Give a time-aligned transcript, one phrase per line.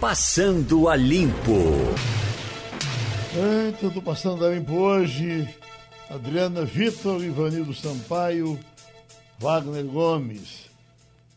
[0.00, 1.52] Passando a Limpo.
[3.36, 5.46] Eita, tô passando a limpo hoje.
[6.08, 8.58] Adriana Vitor, Ivanildo Sampaio,
[9.38, 10.70] Wagner Gomes.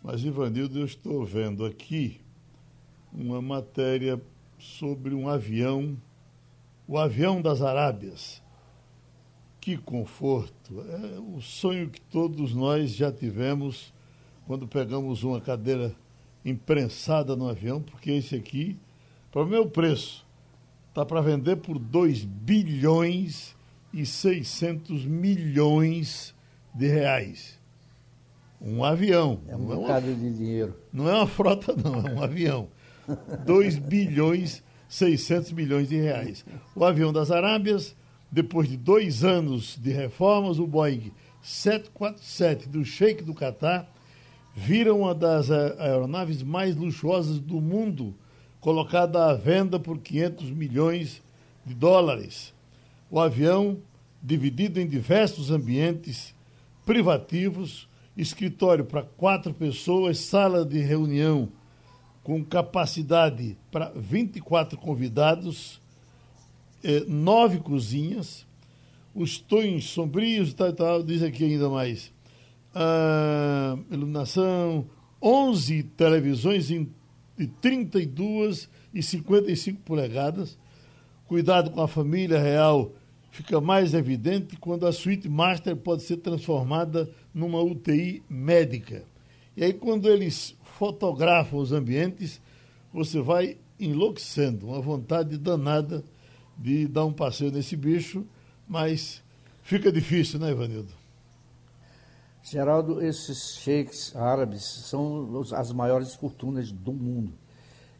[0.01, 2.21] Mas, Ivanildo, eu estou vendo aqui
[3.11, 4.19] uma matéria
[4.57, 5.97] sobre um avião,
[6.87, 8.41] o avião das Arábias.
[9.59, 10.85] Que conforto!
[10.89, 13.93] É o sonho que todos nós já tivemos
[14.47, 15.93] quando pegamos uma cadeira
[16.45, 18.77] imprensada no avião, porque esse aqui,
[19.31, 20.25] para o meu preço,
[20.89, 23.55] está para vender por 2 bilhões
[23.93, 26.33] e 600 milhões
[26.73, 27.59] de reais.
[28.61, 29.41] Um avião.
[29.47, 30.75] É um bocado é de dinheiro.
[30.91, 32.67] Não é uma frota, não, é um avião.
[33.45, 36.45] 2 bilhões 600 milhões de reais.
[36.75, 37.95] O avião das Arábias,
[38.31, 43.91] depois de dois anos de reformas, o Boeing 747 do Sheik do Catar
[44.53, 48.13] vira uma das aeronaves mais luxuosas do mundo,
[48.59, 51.21] colocada à venda por 500 milhões
[51.65, 52.53] de dólares.
[53.09, 53.77] O avião,
[54.21, 56.33] dividido em diversos ambientes
[56.85, 61.49] privativos, escritório para quatro pessoas, sala de reunião
[62.23, 65.81] com capacidade para 24 convidados,
[66.83, 68.45] eh, nove cozinhas,
[69.13, 72.12] os tons sombrios tal, tal, diz aqui ainda mais.
[73.91, 74.85] Iluminação,
[75.21, 76.87] 11 televisões de
[77.61, 80.57] 32 e 55 polegadas.
[81.27, 82.91] Cuidado com a família real
[83.31, 89.03] fica mais evidente quando a suíte master pode ser transformada numa UTI médica.
[89.57, 92.39] E aí, quando eles fotografam os ambientes,
[92.93, 96.03] você vai enlouquecendo, uma vontade danada
[96.57, 98.23] de dar um passeio nesse bicho,
[98.67, 99.23] mas
[99.63, 101.02] fica difícil, né, Ivanildo?
[102.43, 107.31] Geraldo, esses sheiks árabes são as maiores fortunas do mundo.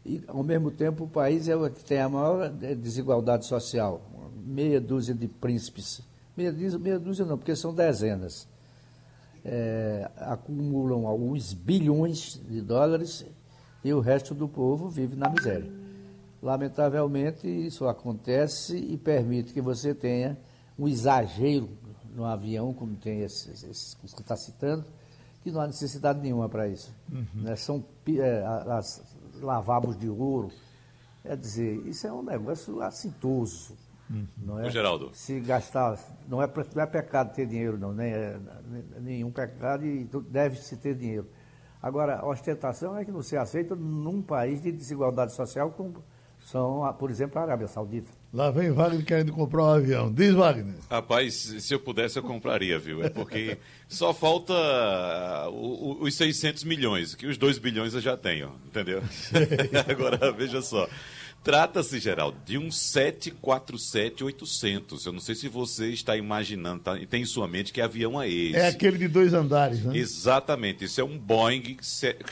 [0.04, 4.02] E, ao mesmo tempo, o país é o que tem a maior é, desigualdade social.
[4.44, 6.02] Meia dúzia de príncipes.
[6.36, 8.46] Meia, meia dúzia não, porque são dezenas.
[9.42, 13.24] É, acumulam alguns bilhões de dólares
[13.82, 15.70] e o resto do povo vive na miséria.
[16.42, 20.36] Lamentavelmente, isso acontece e permite que você tenha
[20.78, 21.70] um exagero
[22.14, 24.84] no avião, como tem esses, esses que está citando,
[25.42, 26.94] que não há necessidade nenhuma para isso.
[27.12, 27.26] Uhum.
[27.34, 27.56] Né?
[27.56, 29.02] São é, as,
[29.42, 30.50] lavabos de ouro.
[31.22, 33.76] Quer dizer, isso é um negócio assintoso.
[34.08, 34.26] Uhum.
[34.38, 34.66] Não é?
[34.66, 35.10] O Geraldo.
[35.12, 35.98] Se gastar.
[36.28, 37.92] Não é, não é pecado ter dinheiro, não.
[37.92, 38.38] Nem é,
[39.00, 41.28] nenhum pecado e deve-se ter dinheiro.
[41.82, 46.02] Agora, a ostentação é que não se aceita num país de desigualdade social como
[46.40, 48.10] são, por exemplo, a Arábia Saudita.
[48.34, 50.12] Lá vem Wagner querendo comprar um avião.
[50.12, 50.74] Diz, Wagner.
[50.90, 53.00] Rapaz, se eu pudesse, eu compraria, viu?
[53.04, 53.56] É porque
[53.86, 54.52] só falta
[55.48, 59.04] uh, os 600 milhões, que os 2 bilhões eu já tenho, entendeu?
[59.88, 60.88] Agora, veja só.
[61.44, 65.04] Trata-se, Geraldo, de um 747-800.
[65.04, 68.26] Eu não sei se você está imaginando, tá, tem em sua mente que avião é
[68.26, 68.56] esse.
[68.56, 69.94] É aquele de dois andares, né?
[69.94, 70.86] Exatamente.
[70.86, 71.76] Isso é um Boeing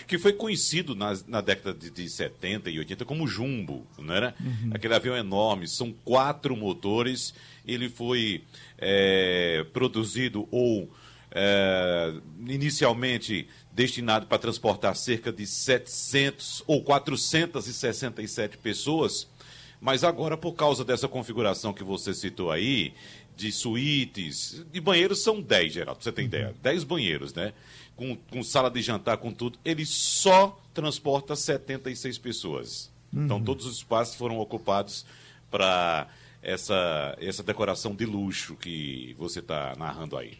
[0.07, 4.35] que foi conhecido na, na década de, de 70 e 80 como Jumbo, não era?
[4.41, 4.71] Uhum.
[4.73, 5.69] Aquele avião enorme.
[5.69, 7.35] São quatro motores.
[7.67, 8.43] Ele foi
[8.79, 10.91] é, produzido ou
[11.31, 12.15] é,
[12.47, 19.27] inicialmente destinado para transportar cerca de 700 ou 467 pessoas,
[19.81, 22.95] mas agora, por causa dessa configuração que você citou aí,
[23.37, 26.55] de suítes, de banheiros são 10, Geraldo, você tem ideia?
[26.63, 27.53] 10 banheiros, né?
[27.97, 32.93] Com, com sala de jantar, com tudo, ele só transporta 76 pessoas.
[33.13, 33.25] Então, uhum.
[33.25, 35.05] Então, todos os espaços foram ocupados
[35.51, 36.09] para
[36.43, 40.39] essa, essa decoração de luxo que você está narrando aí.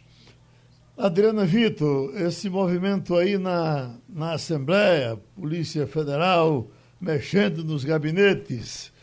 [0.97, 6.67] Adriana Vitor, esse movimento aí na, na Assembleia, Polícia Federal,
[7.01, 8.93] mexendo nos gabinetes,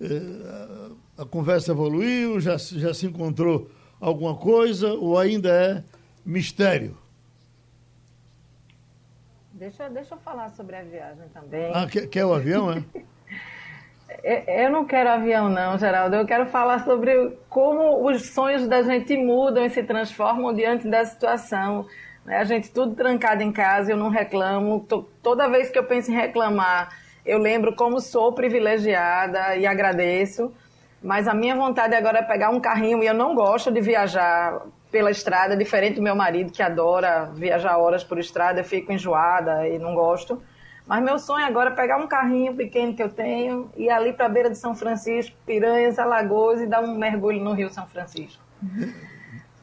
[0.00, 5.84] eh, a conversa evoluiu, já, já se encontrou alguma coisa ou ainda é
[6.24, 6.96] mistério?
[9.52, 11.70] Deixa, deixa eu falar sobre a viagem também.
[11.74, 12.82] Ah, quer, quer o avião, é?
[14.22, 16.16] Eu não quero avião, não, Geraldo.
[16.16, 21.04] Eu quero falar sobre como os sonhos da gente mudam e se transformam diante da
[21.04, 21.86] situação.
[22.24, 22.38] Né?
[22.38, 24.86] A gente tudo trancado em casa, eu não reclamo.
[25.22, 26.90] Toda vez que eu penso em reclamar,
[27.24, 30.52] eu lembro como sou privilegiada e agradeço.
[31.02, 34.62] Mas a minha vontade agora é pegar um carrinho e eu não gosto de viajar
[34.90, 38.60] pela estrada, diferente do meu marido que adora viajar horas por estrada.
[38.60, 40.42] Eu fico enjoada e não gosto.
[40.86, 44.12] Mas meu sonho agora é pegar um carrinho pequeno que eu tenho e ir ali
[44.12, 47.86] para a beira de São Francisco, Piranhas, Alagoas e dar um mergulho no Rio São
[47.86, 48.42] Francisco.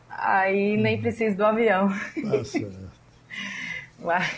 [0.09, 1.89] Aí nem preciso do avião.
[1.89, 2.59] Tá
[3.99, 4.31] Mas,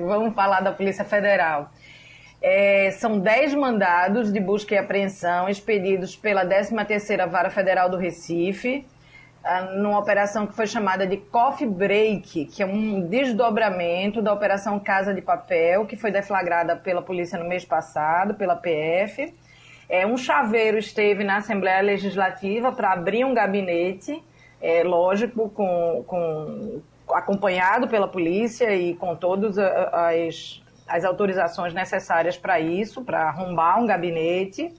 [0.00, 1.70] vamos falar da Polícia Federal.
[2.42, 8.86] É, são 10 mandados de busca e apreensão expedidos pela 13ª Vara Federal do Recife,
[9.76, 15.14] numa operação que foi chamada de Coffee Break, que é um desdobramento da Operação Casa
[15.14, 19.34] de Papel, que foi deflagrada pela polícia no mês passado, pela PF.
[19.88, 24.22] É, um chaveiro esteve na Assembleia Legislativa para abrir um gabinete,
[24.60, 26.80] é, lógico, com, com,
[27.12, 30.60] acompanhado pela polícia e com todas as
[30.90, 34.74] as autorizações necessárias para isso, para arrombar um gabinete.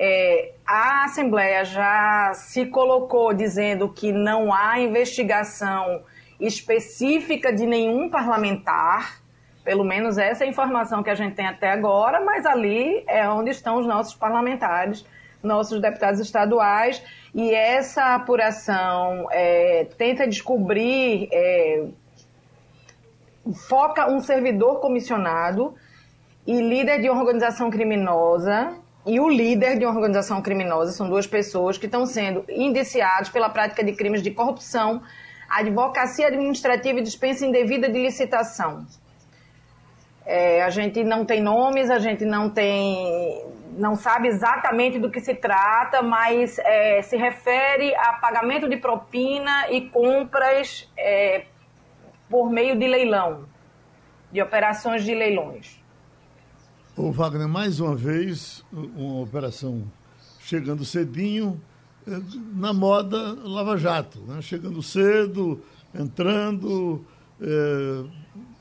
[0.00, 6.02] É, a Assembleia já se colocou dizendo que não há investigação
[6.38, 9.20] específica de nenhum parlamentar,
[9.64, 13.28] pelo menos essa é a informação que a gente tem até agora, mas ali é
[13.28, 15.04] onde estão os nossos parlamentares,
[15.42, 17.02] nossos deputados estaduais,
[17.34, 21.28] e essa apuração é, tenta descobrir.
[21.32, 21.86] É,
[23.68, 25.74] foca um servidor comissionado
[26.46, 28.78] e líder de uma organização criminosa
[29.08, 33.48] e o líder de uma organização criminosa são duas pessoas que estão sendo indiciados pela
[33.48, 35.02] prática de crimes de corrupção,
[35.48, 38.86] advocacia administrativa e dispensa indevida de licitação.
[40.26, 43.46] É, a gente não tem nomes, a gente não tem,
[43.78, 49.70] não sabe exatamente do que se trata, mas é, se refere a pagamento de propina
[49.70, 51.46] e compras é,
[52.28, 53.46] por meio de leilão,
[54.30, 55.82] de operações de leilões.
[56.98, 59.84] O Wagner, mais uma vez, uma operação
[60.40, 61.60] chegando cedinho,
[62.04, 62.20] eh,
[62.56, 64.42] na moda Lava Jato, né?
[64.42, 65.62] chegando cedo,
[65.94, 67.04] entrando,
[67.40, 68.02] é,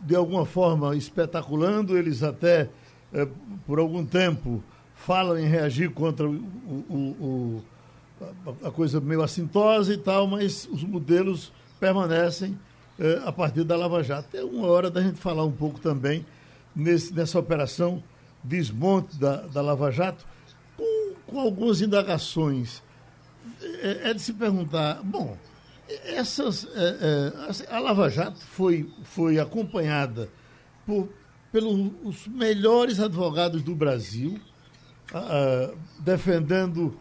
[0.01, 2.69] de alguma forma espetaculando, eles até,
[3.11, 3.27] é,
[3.65, 4.63] por algum tempo,
[4.93, 7.63] falam em reagir contra o, o, o,
[8.63, 12.57] a coisa meio assintosa e tal, mas os modelos permanecem
[13.25, 14.37] a partir da Lava Jato.
[14.37, 16.23] É uma hora da gente falar um pouco também
[16.75, 18.03] nesse, nessa operação
[18.47, 20.25] desmonte da, da Lava Jato,
[20.75, 22.81] com, com algumas indagações.
[23.81, 25.37] É, é, de se perguntar, bom,
[26.03, 27.33] essas, é,
[27.69, 30.29] é a Lava Jato foi, foi acompanhada
[30.85, 31.09] por,
[31.51, 34.39] pelos melhores advogados do Brasil,
[35.99, 36.99] defendendo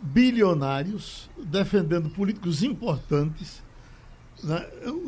[0.00, 3.62] bilionários, defendendo políticos importantes?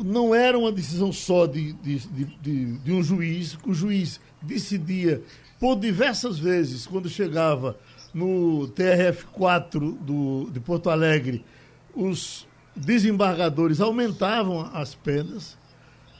[0.03, 5.21] Não era uma decisão só de, de, de, de, um juiz, o juiz decidia
[5.59, 7.77] por diversas vezes, quando chegava
[8.13, 11.43] no TRF4 do, de Porto Alegre,
[11.93, 15.57] os desembargadores aumentavam as penas,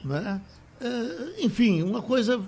[0.04, 0.42] né?
[0.80, 2.42] É, enfim, uma coisa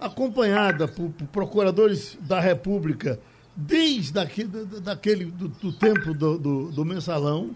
[0.00, 3.20] acompanhada por, por, procuradores da República
[3.54, 7.54] desde aqui, daquele, do, do tempo do, do, do mensalão,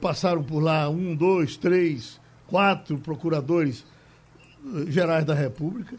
[0.00, 3.84] passaram por lá um, dois, três, quatro procuradores
[4.64, 5.96] eh, gerais da República.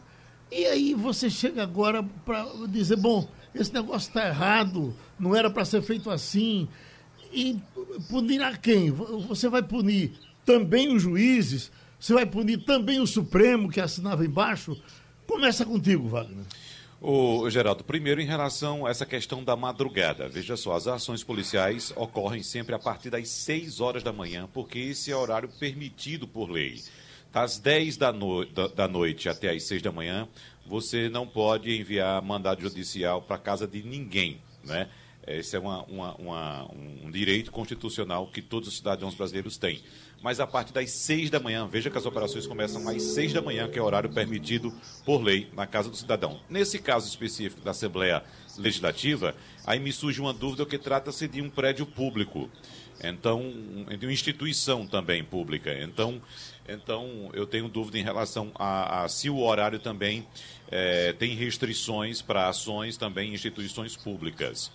[0.52, 5.64] E aí você chega agora para dizer, bom, esse negócio está errado, não era para
[5.64, 6.68] ser feito assim.
[7.34, 7.58] E
[8.10, 8.92] punir a quem?
[8.92, 10.12] Você vai punir
[10.46, 11.72] também os juízes?
[11.98, 14.78] Você vai punir também o Supremo que assinava embaixo?
[15.26, 16.44] Começa contigo, Wagner.
[17.04, 20.30] O Geraldo, primeiro em relação a essa questão da madrugada.
[20.30, 24.78] Veja só, as ações policiais ocorrem sempre a partir das 6 horas da manhã, porque
[24.78, 26.80] esse é o horário permitido por lei.
[27.34, 28.46] Das 10 da, no...
[28.46, 30.28] da noite até as 6 da manhã,
[30.64, 34.88] você não pode enviar mandado judicial para casa de ninguém, né?
[35.26, 36.72] Esse é uma, uma, uma,
[37.04, 39.82] um direito constitucional que todos os cidadãos brasileiros têm.
[40.22, 43.42] Mas a partir das seis da manhã, veja que as operações começam às seis da
[43.42, 44.72] manhã, que é o horário permitido
[45.04, 46.40] por lei na Casa do Cidadão.
[46.48, 48.24] Nesse caso específico da Assembleia
[48.58, 49.36] Legislativa,
[49.66, 52.50] aí me surge uma dúvida que trata-se de um prédio público.
[53.04, 53.42] Então,
[53.98, 55.74] de uma instituição também pública.
[55.82, 56.22] Então,
[56.68, 60.28] então eu tenho dúvida em relação a, a se o horário também
[60.70, 64.72] é, tem restrições para ações também em instituições públicas.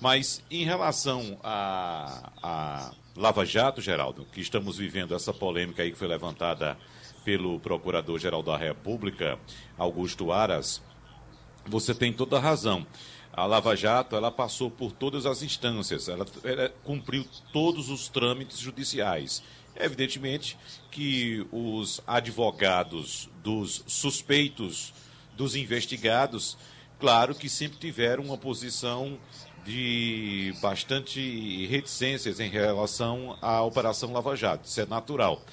[0.00, 5.98] Mas em relação a, a Lava Jato, Geraldo, que estamos vivendo essa polêmica aí que
[5.98, 6.78] foi levantada
[7.24, 9.36] pelo Procurador-Geral da República,
[9.76, 10.80] Augusto Aras,
[11.66, 12.86] você tem toda a razão.
[13.32, 18.60] A Lava Jato, ela passou por todas as instâncias, ela, ela cumpriu todos os trâmites
[18.60, 19.42] judiciais.
[19.74, 20.56] Evidentemente
[20.88, 24.94] que os advogados dos suspeitos,
[25.36, 26.56] dos investigados,
[27.00, 29.18] claro que sempre tiveram uma posição
[29.68, 34.66] de bastante reticências em relação à Operação Lava Jato.
[34.66, 35.44] Isso é natural.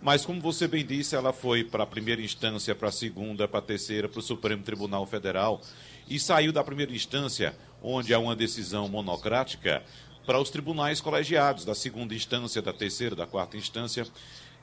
[0.00, 3.58] Mas, como você bem disse, ela foi para a primeira instância, para a segunda, para
[3.58, 5.60] a terceira, para o Supremo Tribunal Federal
[6.08, 9.82] e saiu da primeira instância, onde há uma decisão monocrática,
[10.24, 14.06] para os tribunais colegiados, da segunda instância, da terceira, da quarta instância.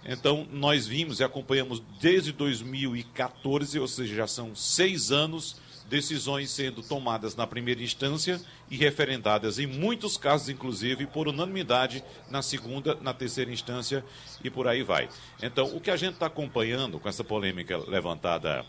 [0.06, 5.58] Então, nós vimos e acompanhamos desde 2014, ou seja, já são seis anos
[5.91, 12.41] decisões sendo tomadas na primeira instância e referendadas, em muitos casos, inclusive, por unanimidade na
[12.41, 14.03] segunda, na terceira instância
[14.41, 15.10] e por aí vai.
[15.43, 18.65] Então, o que a gente está acompanhando com essa polêmica levantada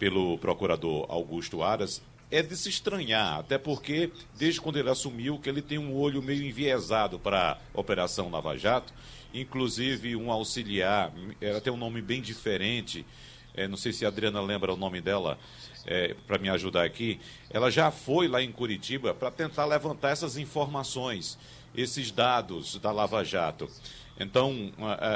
[0.00, 5.48] pelo procurador Augusto Aras é de se estranhar, até porque, desde quando ele assumiu, que
[5.48, 8.92] ele tem um olho meio enviesado para a Operação Lava Jato,
[9.32, 13.06] inclusive um auxiliar, ela tem um nome bem diferente,
[13.54, 15.38] é, não sei se a Adriana lembra o nome dela,
[15.86, 20.36] é, para me ajudar aqui, ela já foi lá em Curitiba para tentar levantar essas
[20.36, 21.38] informações,
[21.74, 23.68] esses dados da Lava Jato.
[24.18, 24.72] Então,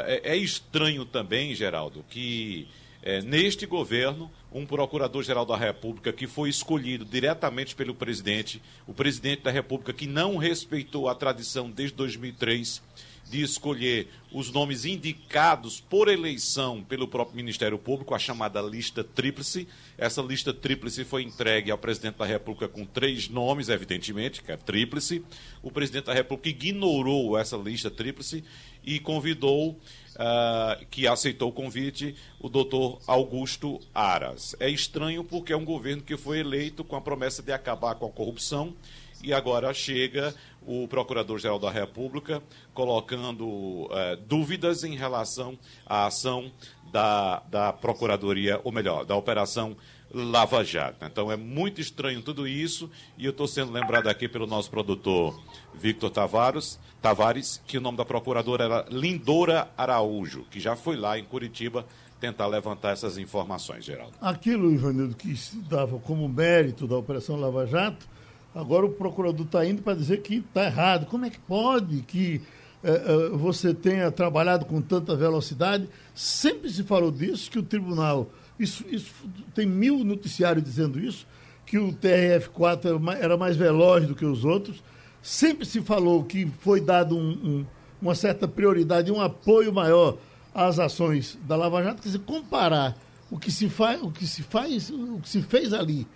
[0.06, 2.68] é, é estranho também, Geraldo, que
[3.02, 9.42] é, neste governo, um procurador-geral da República que foi escolhido diretamente pelo presidente, o presidente
[9.42, 12.82] da República que não respeitou a tradição desde 2003
[13.28, 19.66] de escolher os nomes indicados por eleição pelo próprio Ministério Público, a chamada lista tríplice.
[19.96, 24.56] Essa lista tríplice foi entregue ao presidente da República com três nomes, evidentemente, que é
[24.56, 25.24] tríplice.
[25.62, 28.44] O presidente da República ignorou essa lista tríplice
[28.84, 34.54] e convidou, uh, que aceitou o convite, o doutor Augusto Aras.
[34.60, 38.06] É estranho porque é um governo que foi eleito com a promessa de acabar com
[38.06, 38.74] a corrupção
[39.22, 42.42] e agora chega o Procurador-Geral da República
[42.74, 46.52] colocando eh, dúvidas em relação à ação
[46.92, 49.76] da, da Procuradoria, ou melhor, da Operação
[50.12, 51.04] Lava Jato.
[51.04, 55.38] Então é muito estranho tudo isso e eu estou sendo lembrado aqui pelo nosso produtor
[55.74, 61.18] Victor Tavares, Tavares, que o nome da procuradora era Lindora Araújo, que já foi lá
[61.18, 61.86] em Curitiba
[62.20, 64.14] tentar levantar essas informações, Geraldo.
[64.20, 68.08] Aquilo, Ivanildo, que se dava como mérito da Operação Lava Jato,
[68.54, 71.06] Agora o procurador está indo para dizer que está errado.
[71.06, 72.40] Como é que pode que
[72.82, 75.88] é, é, você tenha trabalhado com tanta velocidade?
[76.14, 78.30] Sempre se falou disso, que o tribunal.
[78.58, 79.12] Isso, isso
[79.54, 81.26] tem mil noticiários dizendo isso,
[81.64, 84.82] que o TRF4 era mais veloz do que os outros.
[85.22, 87.66] Sempre se falou que foi dado um, um,
[88.00, 90.16] uma certa prioridade, um apoio maior
[90.54, 92.02] às ações da Lava Jato.
[92.02, 92.96] Quer dizer, comparar
[93.30, 96.06] o que se faz, o que se faz, o que se fez ali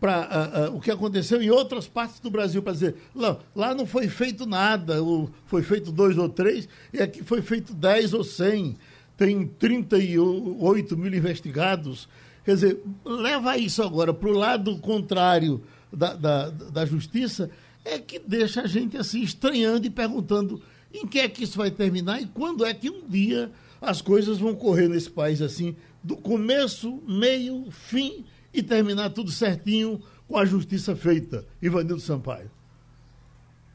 [0.00, 3.74] para uh, uh, o que aconteceu em outras partes do Brasil, para dizer, lá, lá
[3.74, 8.14] não foi feito nada, ou foi feito dois ou três, e aqui foi feito dez
[8.14, 8.76] ou cem,
[9.16, 12.08] tem 38 mil investigados.
[12.44, 17.50] Quer dizer, leva isso agora para o lado contrário da, da, da justiça,
[17.84, 20.60] é que deixa a gente assim estranhando e perguntando
[20.92, 24.38] em que é que isso vai terminar e quando é que um dia as coisas
[24.38, 28.24] vão correr nesse país assim, do começo, meio, fim
[28.54, 31.44] e terminar tudo certinho com a justiça feita.
[31.60, 32.50] Ivanildo Sampaio.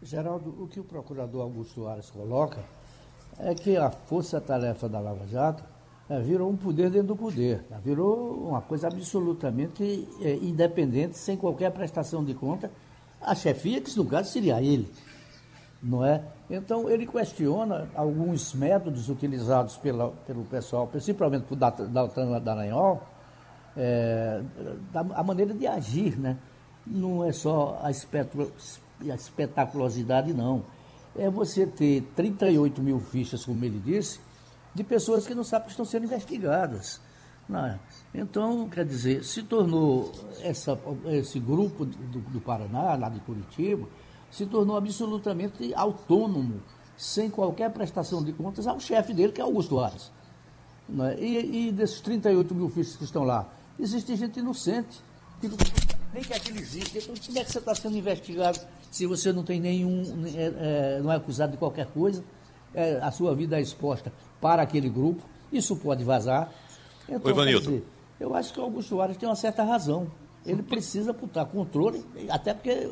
[0.02, 2.64] Geraldo, o que o procurador Augusto Aras coloca
[3.38, 5.64] é que a força-tarefa da Lava Jato
[6.10, 7.80] é, virou um poder dentro do poder, né?
[7.84, 12.72] virou uma coisa absolutamente é, independente, sem qualquer prestação de conta.
[13.22, 14.90] A chefia, que no caso seria ele,
[15.84, 16.24] não é?
[16.50, 23.04] Então, ele questiona alguns métodos utilizados pela, pelo pessoal, principalmente por Daltan Dallagnol,
[23.76, 24.42] é,
[24.94, 26.38] a maneira de agir, né?
[26.86, 30.64] Não é só a, a espetaculosidade, não.
[31.16, 34.20] É você ter 38 mil fichas, como ele disse,
[34.74, 37.02] de pessoas que não sabem que estão sendo investigadas.
[37.52, 37.80] É?
[38.14, 40.12] Então, quer dizer, se tornou
[40.42, 43.88] essa, esse grupo do, do Paraná, lá de Curitiba,
[44.30, 46.62] se tornou absolutamente autônomo,
[46.96, 50.12] sem qualquer prestação de contas ao chefe dele, que é Augusto Aras.
[51.08, 51.20] É?
[51.20, 53.50] E, e desses 38 mil fichas que estão lá,
[53.80, 55.00] Existe gente inocente,
[55.40, 55.58] que não,
[56.14, 56.98] nem que aquilo existe.
[56.98, 58.60] Então, como é que você está sendo investigado
[58.92, 60.04] se você não tem nenhum,
[60.36, 62.24] é, é, não é acusado de qualquer coisa?
[62.74, 66.52] É, a sua vida é exposta para aquele grupo, isso pode vazar.
[67.08, 67.84] Então, Oi, dizer,
[68.20, 70.08] eu acho que o Augusto Soares tem uma certa razão.
[70.46, 72.90] Ele precisa botar controle, até porque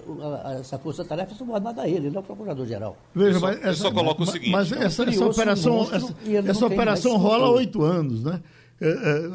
[0.60, 2.98] essa força-tarefa é subordinada a ele, ele é o procurador-geral.
[3.16, 4.52] Veja, mas essa, eu só coloco mas, o seguinte.
[4.52, 6.16] Mas essa, essa operação, essa,
[6.46, 8.42] essa operação rola há oito anos, né?
[8.80, 9.28] É, é,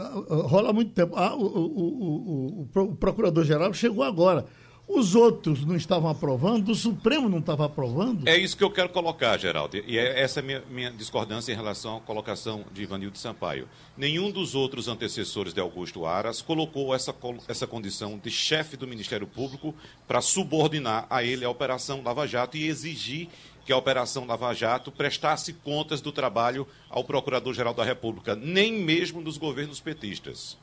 [0.47, 1.15] rola muito tempo.
[1.17, 4.47] Ah, o, o, o, o procurador-geral chegou agora.
[4.95, 8.29] Os outros não estavam aprovando, o Supremo não estava aprovando.
[8.29, 9.77] É isso que eu quero colocar, Geraldo.
[9.77, 13.69] E é essa é a minha, minha discordância em relação à colocação de Ivanildo Sampaio.
[13.97, 17.15] Nenhum dos outros antecessores de Augusto Aras colocou essa,
[17.49, 19.75] essa condição de chefe do Ministério Público
[20.07, 23.29] para subordinar a ele a Operação Lava Jato e exigir
[23.65, 29.23] que a Operação Lava Jato prestasse contas do trabalho ao Procurador-Geral da República, nem mesmo
[29.23, 30.57] dos governos petistas.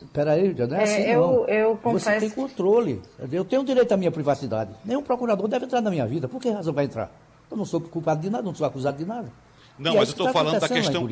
[0.00, 1.48] Espera aí, não é, é assim, eu, não.
[1.48, 2.20] Eu confesso...
[2.20, 3.02] Você tem controle.
[3.30, 4.74] Eu tenho direito à minha privacidade.
[4.84, 6.28] Nenhum procurador deve entrar na minha vida.
[6.28, 7.10] Por que razão vai entrar?
[7.50, 9.30] Eu não sou culpado de nada, não sou acusado de nada.
[9.78, 11.08] Não, e é mas eu estou tá falando da questão.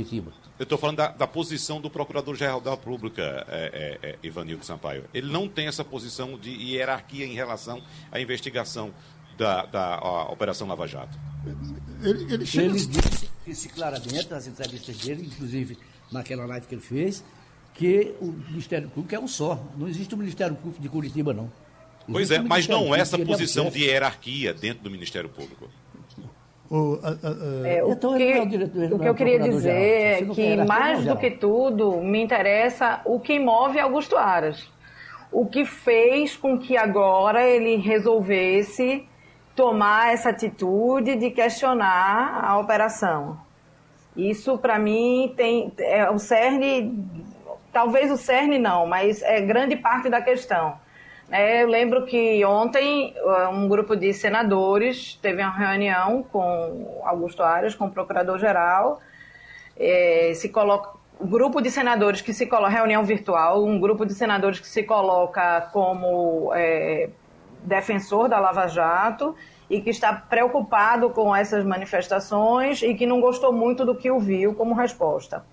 [0.59, 5.05] Eu estou falando da, da, posição do Procurador-Geral da República, é, é, é, Ivanildo Sampaio.
[5.13, 8.91] Ele não tem essa posição de hierarquia em relação à investigação
[9.37, 9.99] da, da
[10.31, 11.19] Operação Lava Jato.
[12.03, 12.67] Ele, ele, chega...
[12.67, 15.79] ele disse, disse claramente nas entrevistas dele, inclusive
[16.13, 17.25] naquela live que ele fez,
[17.75, 19.61] que o Ministério Público é um só.
[19.77, 21.45] Não existe o Ministério Público de Curitiba, não.
[21.45, 25.69] Existe pois é, mas não essa posição de hierarquia dentro do Ministério Público.
[26.71, 30.25] O, a, a, é, o, então, que, o, diretor, o que eu queria dizer é
[30.25, 34.67] que, mais do que tudo, me interessa o que move Augusto Aras.
[35.31, 39.07] O que fez com que agora ele resolvesse
[39.55, 43.39] tomar essa atitude de questionar a operação.
[44.17, 47.05] Isso, para mim, tem é o cerne,
[47.73, 50.77] talvez o cerne não, mas é grande parte da questão.
[51.31, 57.43] É, eu lembro que ontem uh, um grupo de senadores teve uma reunião com Augusto
[57.43, 59.01] Aras, com o procurador-geral.
[59.77, 64.61] É, se coloca, grupo de senadores que se coloca, reunião virtual, um grupo de senadores
[64.61, 67.09] que se coloca como é,
[67.65, 69.35] defensor da Lava Jato
[69.69, 74.55] e que está preocupado com essas manifestações e que não gostou muito do que ouviu
[74.55, 75.45] como resposta.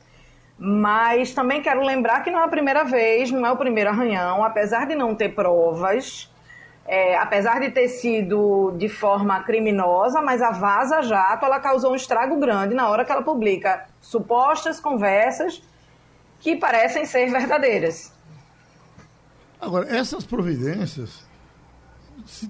[0.57, 4.43] Mas também quero lembrar que não é a primeira vez, não é o primeiro arranhão,
[4.43, 6.31] apesar de não ter provas,
[6.85, 11.95] é, apesar de ter sido de forma criminosa, mas a Vaza Jato ela causou um
[11.95, 15.63] estrago grande na hora que ela publica supostas conversas
[16.39, 18.13] que parecem ser verdadeiras.
[19.59, 21.20] Agora, essas providências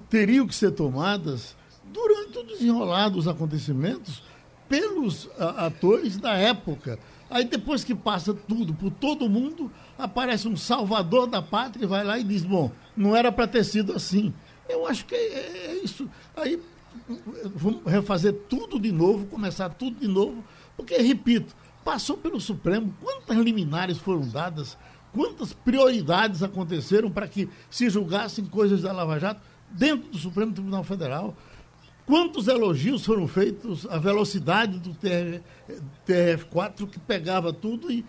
[0.08, 4.22] teriam que ser tomadas durante o desenrolar dos acontecimentos
[4.68, 6.98] pelos atores da época
[7.32, 12.04] Aí depois que passa tudo por todo mundo, aparece um salvador da pátria e vai
[12.04, 14.34] lá e diz, bom, não era para ter sido assim.
[14.68, 16.06] Eu acho que é, é isso.
[16.36, 16.62] Aí
[17.54, 20.44] vamos refazer tudo de novo, começar tudo de novo,
[20.76, 24.76] porque, repito, passou pelo Supremo, quantas liminares foram dadas,
[25.10, 29.40] quantas prioridades aconteceram para que se julgassem coisas da Lava Jato
[29.72, 31.34] dentro do Supremo Tribunal Federal.
[32.06, 34.94] Quantos elogios foram feitos à velocidade do
[36.06, 38.04] TRF4 que pegava tudo e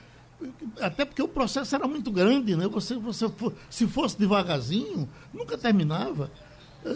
[0.82, 2.68] até porque o processo era muito grande, né?
[2.68, 3.32] Você, você
[3.70, 6.30] se fosse devagarzinho, nunca terminava.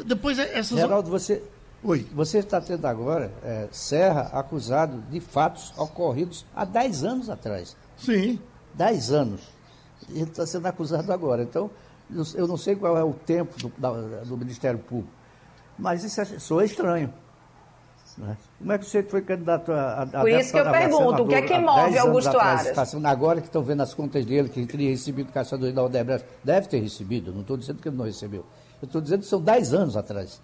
[0.05, 0.77] Depois essas.
[0.77, 1.41] Geraldo, você.
[1.83, 2.05] Oi.
[2.13, 7.77] Você está tendo agora é, Serra acusado de fatos ocorridos há 10 anos atrás.
[7.95, 8.39] Sim.
[8.73, 9.41] 10 anos.
[10.09, 11.43] Ele está sendo acusado agora.
[11.43, 11.69] Então,
[12.35, 13.91] eu não sei qual é o tempo do, da,
[14.23, 15.11] do Ministério Público.
[15.77, 17.13] Mas isso é, soa estranho.
[18.17, 18.35] Né?
[18.57, 21.35] Como é que você foi candidato a, a Por isso que eu pergunto, o que
[21.35, 22.95] é que move Augusto Aras?
[23.05, 26.67] Agora que estão vendo as contas dele, que ele teria recebido caçadores da Odebrecht, deve
[26.67, 28.43] ter recebido, não estou dizendo que ele não recebeu.
[28.81, 30.41] Eu estou dizendo que são 10 anos atrás.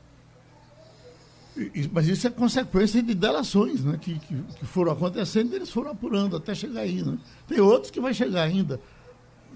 [1.91, 5.91] Mas isso é consequência de delações né, que, que, que, foram acontecendo e eles foram
[5.91, 7.03] apurando até chegar aí.
[7.03, 7.17] Né?
[7.47, 8.79] Tem outros que vai chegar ainda.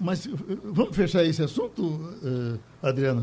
[0.00, 3.22] Mas vamos fechar esse assunto, uh, Adriana?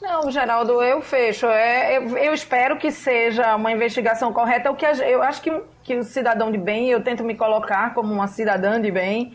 [0.00, 1.46] Não, Geraldo, eu fecho.
[1.46, 4.70] É, eu, eu, espero que seja uma investigação correta.
[4.70, 8.12] O que eu acho que, que o cidadão de bem, eu tento me colocar como
[8.12, 9.32] uma cidadã de bem,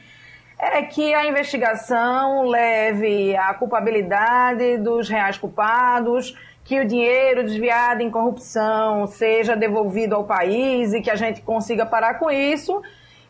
[0.59, 8.11] é que a investigação leve à culpabilidade dos reais culpados, que o dinheiro desviado em
[8.11, 12.81] corrupção seja devolvido ao país e que a gente consiga parar com isso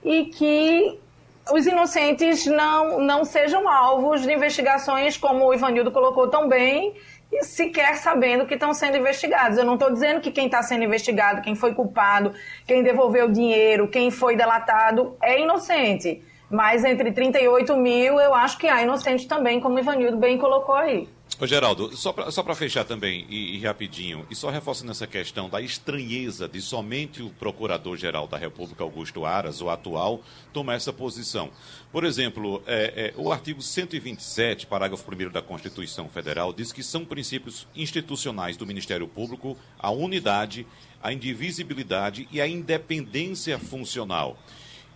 [0.04, 1.00] e que
[1.52, 6.96] os inocentes não, não sejam alvos de investigações como o Ivanildo colocou tão bem
[7.42, 9.58] sequer sabendo que estão sendo investigados.
[9.58, 12.34] Eu não estou dizendo que quem está sendo investigado, quem foi culpado,
[12.66, 16.24] quem devolveu o dinheiro, quem foi delatado é inocente.
[16.50, 20.76] Mas entre 38 mil, eu acho que há inocente também, como o Ivanildo bem colocou
[20.76, 21.10] aí.
[21.40, 25.62] Ô Geraldo, só para fechar também e, e, rapidinho, e só reforçando essa questão da
[25.62, 31.52] estranheza de somente o Procurador-Geral da República, Augusto Aras, o atual, tomar essa posição.
[31.92, 37.06] Por exemplo, é, é, o artigo 127, parágrafo 1 da Constituição Federal, diz que são
[37.06, 40.66] princípios institucionais do Ministério Público a unidade,
[41.04, 44.40] a indivisibilidade e a independência funcional.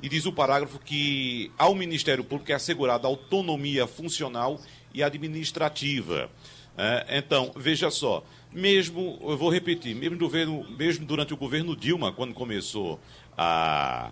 [0.01, 6.29] E diz o parágrafo que ao Ministério Público é assegurada autonomia funcional e administrativa.
[6.77, 12.11] É, então, veja só, mesmo, eu vou repetir, mesmo, governo, mesmo durante o governo Dilma,
[12.11, 12.99] quando começou
[13.37, 14.11] a,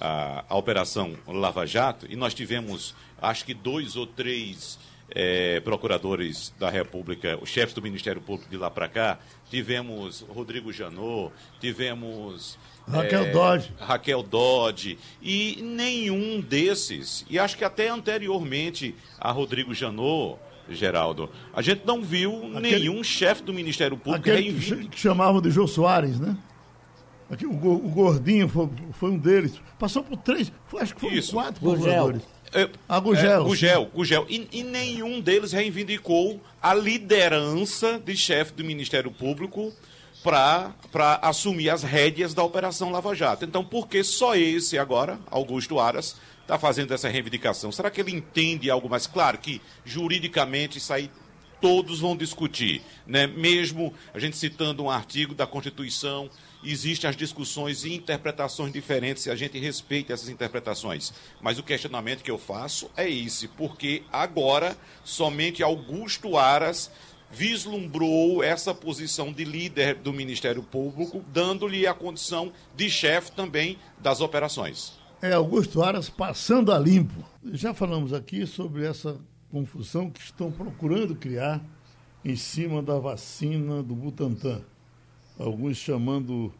[0.00, 4.78] a, a Operação Lava Jato, e nós tivemos, acho que dois ou três
[5.10, 9.18] é, procuradores da República, os chefes do Ministério Público de lá para cá,
[9.50, 12.58] tivemos Rodrigo Janot, tivemos
[12.90, 13.72] Raquel é, Dodge.
[13.78, 14.98] Raquel Dodge.
[15.22, 20.38] E nenhum desses, e acho que até anteriormente a Rodrigo Janot,
[20.70, 25.50] Geraldo, a gente não viu Aquele, nenhum chefe do Ministério Público aquele que chamavam de
[25.50, 26.36] Jô Soares, né?
[27.30, 29.60] Aqui, o, o Gordinho foi, foi, um deles.
[29.78, 31.32] Passou por três, foi, acho que foram Isso.
[31.32, 32.22] quatro procuradores.
[32.52, 33.42] É, ah, Gugel.
[33.42, 34.26] É, Gugel, Gugel.
[34.28, 39.72] E, e, nenhum deles reivindicou a liderança de chefe do Ministério Público
[40.22, 40.74] para
[41.22, 43.44] assumir as rédeas da Operação Lava Jato.
[43.44, 47.70] Então, por que só esse agora, Augusto Aras, está fazendo essa reivindicação?
[47.70, 49.38] Será que ele entende algo mais claro?
[49.38, 51.10] Que juridicamente isso aí
[51.60, 53.26] todos vão discutir, né?
[53.26, 56.30] Mesmo a gente citando um artigo da Constituição,
[56.62, 61.12] existem as discussões e interpretações diferentes e a gente respeita essas interpretações.
[61.40, 66.90] Mas o questionamento que eu faço é esse, porque agora somente Augusto Aras
[67.30, 74.20] vislumbrou essa posição de líder do Ministério Público, dando-lhe a condição de chefe também das
[74.20, 74.98] operações.
[75.20, 77.24] É, Augusto Aras passando a limpo.
[77.52, 79.16] Já falamos aqui sobre essa
[79.50, 81.60] confusão que estão procurando criar
[82.24, 84.60] em cima da vacina do Butantan.
[85.38, 86.52] Alguns chamando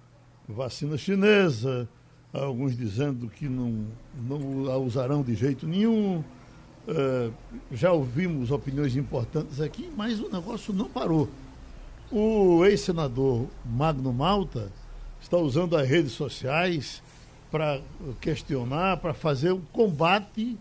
[0.49, 1.89] vacina chinesa,
[2.33, 6.25] alguns dizendo que não, não a usarão de jeito nenhum.
[6.89, 7.31] Uh,
[7.71, 11.29] já ouvimos opiniões importantes aqui, mas o negócio não parou.
[12.11, 14.73] O ex-senador Magno Malta
[15.21, 17.03] está usando as redes sociais
[17.51, 17.83] para
[18.21, 20.57] questionar, para fazer um combate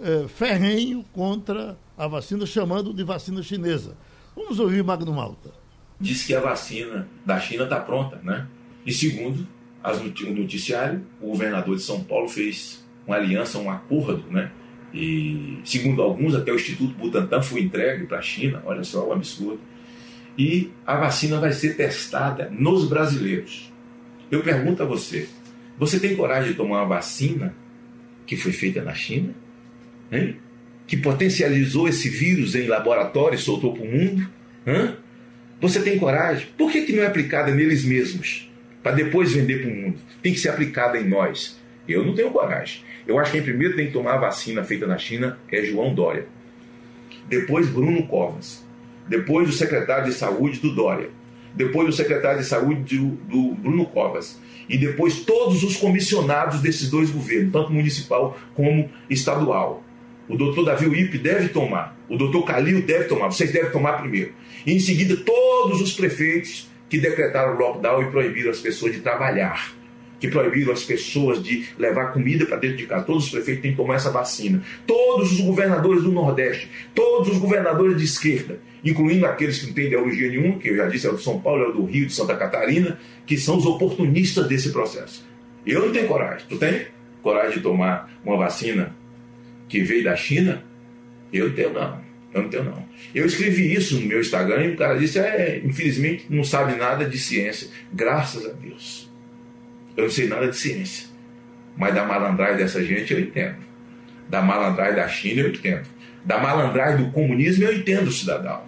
[0.00, 3.96] é, ferrenho contra a vacina, chamando de vacina chinesa.
[4.36, 5.50] Vamos ouvir Magno Malta.
[5.98, 8.46] Diz que a vacina da China está pronta, né?
[8.84, 9.46] E segundo
[9.82, 14.50] as o noticiário, o governador de São Paulo fez uma aliança, um acordo, né?
[14.94, 19.12] E segundo alguns, até o Instituto Butantan foi entregue para a China, olha só o
[19.12, 19.60] absurdo.
[20.38, 23.72] E a vacina vai ser testada nos brasileiros.
[24.30, 25.28] Eu pergunto a você:
[25.76, 27.54] você tem coragem de tomar uma vacina
[28.24, 29.34] que foi feita na China?
[30.10, 30.36] hein?
[30.86, 34.28] que potencializou esse vírus em laboratório e soltou para o mundo?
[35.60, 36.46] Você tem coragem?
[36.58, 38.50] Por que, que não é aplicada neles mesmos?
[38.82, 39.96] Para depois vender para o mundo.
[40.22, 41.58] Tem que ser aplicada em nós.
[41.88, 42.82] Eu não tenho coragem.
[43.06, 45.94] Eu acho que quem primeiro tem que tomar a vacina feita na China é João
[45.94, 46.26] Dória.
[47.28, 48.64] Depois Bruno Covas.
[49.06, 51.10] Depois o secretário de saúde do Dória.
[51.54, 54.40] Depois o secretário de saúde do, do Bruno Covas.
[54.68, 59.84] E depois todos os comissionados desses dois governos, tanto municipal como estadual.
[60.26, 61.96] O doutor Davi Uip deve tomar.
[62.08, 63.26] O doutor Calil deve tomar.
[63.26, 64.32] Vocês devem tomar primeiro.
[64.64, 69.74] E em seguida, todos os prefeitos que decretaram lockdown e proibiram as pessoas de trabalhar.
[70.24, 73.04] Que proibiram as pessoas de levar comida para dentro de casa.
[73.04, 74.62] Todos os prefeitos têm que tomar essa vacina.
[74.86, 76.66] Todos os governadores do Nordeste.
[76.94, 78.58] Todos os governadores de esquerda.
[78.82, 81.38] Incluindo aqueles que não têm ideologia nenhuma, que eu já disse, é o de São
[81.38, 85.26] Paulo, é o do Rio, de Santa Catarina, que são os oportunistas desse processo.
[85.66, 86.46] Eu não tenho coragem.
[86.48, 86.86] Tu tem
[87.22, 88.96] coragem de tomar uma vacina
[89.68, 90.64] que veio da China,
[91.30, 92.00] eu não tenho não.
[92.32, 92.88] Eu não tenho não.
[93.14, 97.04] Eu escrevi isso no meu Instagram e o cara disse, é, infelizmente não sabe nada
[97.04, 97.68] de ciência.
[97.92, 99.12] Graças a Deus.
[99.96, 101.08] Eu não sei nada de ciência.
[101.76, 103.56] Mas da malandragem dessa gente eu entendo.
[104.28, 105.86] Da malandragem da China eu entendo.
[106.24, 108.62] Da malandragem do comunismo eu entendo, cidadão.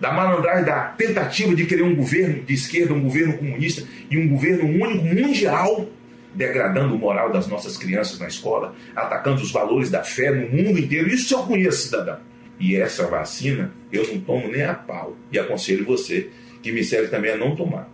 [0.00, 4.28] Da malandragem da tentativa de querer um governo de esquerda, um governo comunista e um
[4.28, 5.88] governo único mundial
[6.34, 10.78] degradando o moral das nossas crianças na escola, atacando os valores da fé no mundo
[10.78, 11.08] inteiro.
[11.08, 12.18] Isso eu conheço, cidadão.
[12.58, 15.16] E essa vacina eu não tomo nem a pau.
[15.30, 16.30] E aconselho você
[16.62, 17.88] que me serve também a não tomar.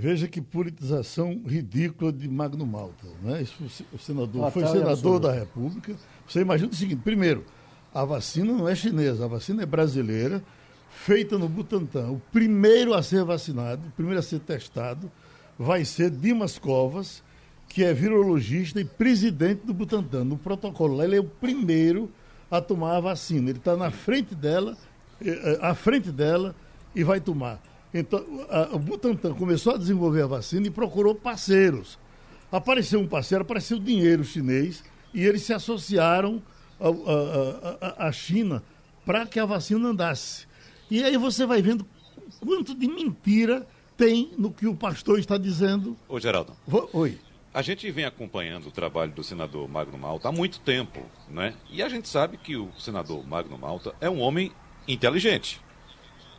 [0.00, 3.04] Veja que politização ridícula de Magno Malta.
[3.20, 3.42] Né?
[3.42, 5.96] Isso, o senador ah, foi tá, senador da República.
[6.24, 7.44] Você imagina o seguinte: primeiro,
[7.92, 10.40] a vacina não é chinesa, a vacina é brasileira,
[10.88, 12.10] feita no Butantan.
[12.12, 15.10] O primeiro a ser vacinado, o primeiro a ser testado,
[15.58, 17.20] vai ser Dimas Covas,
[17.68, 20.22] que é virologista e presidente do Butantan.
[20.22, 22.08] No protocolo, ele é o primeiro
[22.48, 23.50] a tomar a vacina.
[23.50, 24.76] Ele está na frente dela,
[25.20, 26.54] eh, eh, à frente dela
[26.94, 27.60] e vai tomar.
[27.92, 31.98] Então, a, o Butantan começou a desenvolver a vacina e procurou parceiros.
[32.50, 36.42] Apareceu um parceiro, apareceu dinheiro chinês e eles se associaram
[37.98, 38.62] à China
[39.04, 40.46] para que a vacina andasse.
[40.90, 41.86] E aí você vai vendo
[42.40, 45.96] quanto de mentira tem no que o pastor está dizendo.
[46.08, 46.56] Ô, Geraldo.
[46.92, 47.18] Oi.
[47.52, 51.54] A gente vem acompanhando o trabalho do senador Magno Malta há muito tempo, né?
[51.70, 54.52] E a gente sabe que o senador Magno Malta é um homem
[54.86, 55.60] inteligente,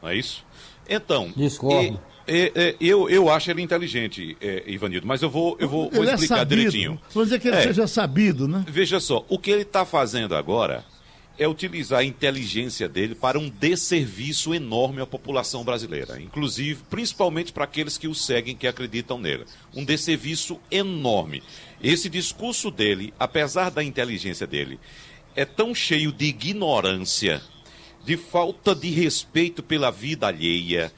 [0.02, 0.46] não é isso?
[0.88, 2.00] Então, Discordo.
[2.28, 6.04] E, e, eu, eu acho ele inteligente, é, Ivanildo, mas eu vou, eu vou, vou
[6.04, 7.00] é explicar é direitinho.
[7.12, 8.64] Vamos dizer que ele é, seja sabido, né?
[8.68, 10.86] Veja só, o que ele está fazendo agora
[11.40, 17.64] é utilizar a inteligência dele para um desserviço enorme à população brasileira, inclusive, principalmente para
[17.64, 19.46] aqueles que o seguem, que acreditam nele.
[19.74, 21.42] Um desserviço enorme.
[21.82, 24.80] Esse discurso dele, apesar da inteligência dele,
[25.34, 27.42] é tão cheio de ignorância,
[28.04, 30.92] de falta de respeito pela vida alheia,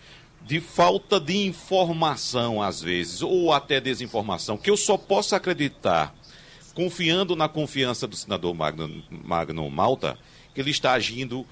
[0.45, 6.13] de falta de informação, às vezes, ou até desinformação, que eu só posso acreditar,
[6.73, 10.17] confiando na confiança do senador Magno, Magno Malta,
[10.53, 11.45] que ele está agindo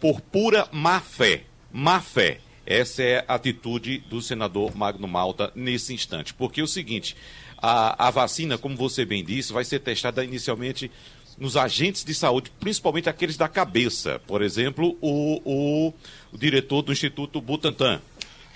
[0.00, 1.44] por pura má fé.
[1.72, 2.40] Má fé.
[2.64, 6.34] Essa é a atitude do senador Magno Malta nesse instante.
[6.34, 7.16] Porque é o seguinte,
[7.58, 10.90] a, a vacina, como você bem disse, vai ser testada inicialmente
[11.38, 14.20] nos agentes de saúde, principalmente aqueles da cabeça.
[14.26, 15.94] Por exemplo, o, o,
[16.32, 18.00] o diretor do Instituto Butantan,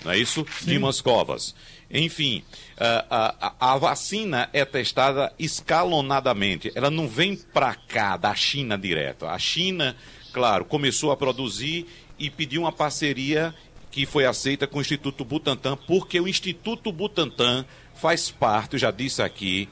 [0.03, 0.45] não é isso?
[0.59, 0.71] Sim.
[0.71, 1.53] Dimas Covas.
[1.89, 2.43] Enfim,
[2.77, 6.71] a, a, a, vacina é testada escalonadamente.
[6.73, 9.25] Ela não vem para cá, da China direto.
[9.25, 9.95] A China,
[10.31, 11.85] claro, começou a produzir
[12.17, 13.53] e pediu uma parceria
[13.91, 18.89] que foi aceita com o Instituto Butantan, porque o Instituto Butantan faz parte, eu já
[18.89, 19.67] disse aqui,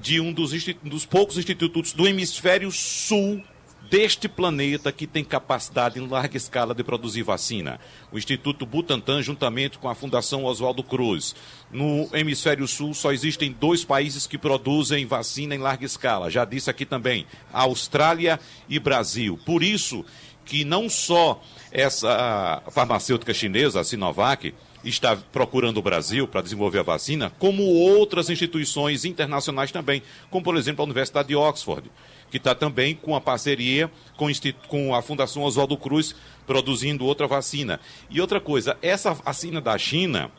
[0.00, 0.52] de um dos,
[0.82, 3.42] dos poucos institutos do hemisfério sul
[3.90, 7.78] deste planeta que tem capacidade em larga escala de produzir vacina.
[8.10, 11.34] O Instituto Butantan, juntamente com a Fundação Oswaldo Cruz.
[11.70, 16.30] No hemisfério sul só existem dois países que produzem vacina em larga escala.
[16.30, 19.38] Já disse aqui também, Austrália e Brasil.
[19.44, 20.04] Por isso
[20.44, 21.42] que não só
[21.74, 28.30] essa farmacêutica chinesa, a Sinovac, está procurando o Brasil para desenvolver a vacina, como outras
[28.30, 31.90] instituições internacionais também, como por exemplo a Universidade de Oxford,
[32.30, 34.26] que está também com a parceria com,
[34.68, 36.14] com a Fundação Oswaldo Cruz
[36.46, 37.80] produzindo outra vacina.
[38.08, 40.30] E outra coisa, essa vacina da China,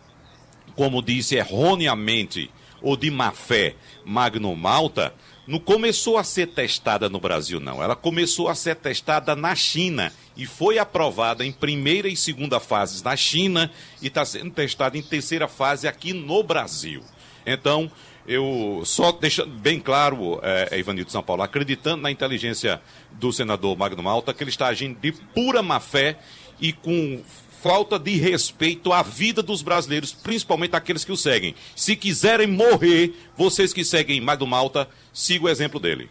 [0.76, 2.50] como disse erroneamente
[2.82, 5.14] ou de má fé Magno Malta,
[5.48, 7.82] não começou a ser testada no Brasil, não.
[7.82, 13.02] Ela começou a ser testada na China e foi aprovada em primeira e segunda fases
[13.04, 17.04] na China e está sendo testada em terceira fase aqui no Brasil.
[17.46, 17.92] Então,
[18.28, 22.82] eu só deixando bem claro, é, Ivanildo São Paulo, acreditando na inteligência
[23.12, 26.18] do senador Magno Malta, que ele está agindo de pura má fé
[26.60, 27.22] e com
[27.66, 31.56] falta de respeito à vida dos brasileiros, principalmente aqueles que o seguem.
[31.76, 36.08] Se quiserem morrer, vocês que seguem Magno Malta, siga o exemplo dele.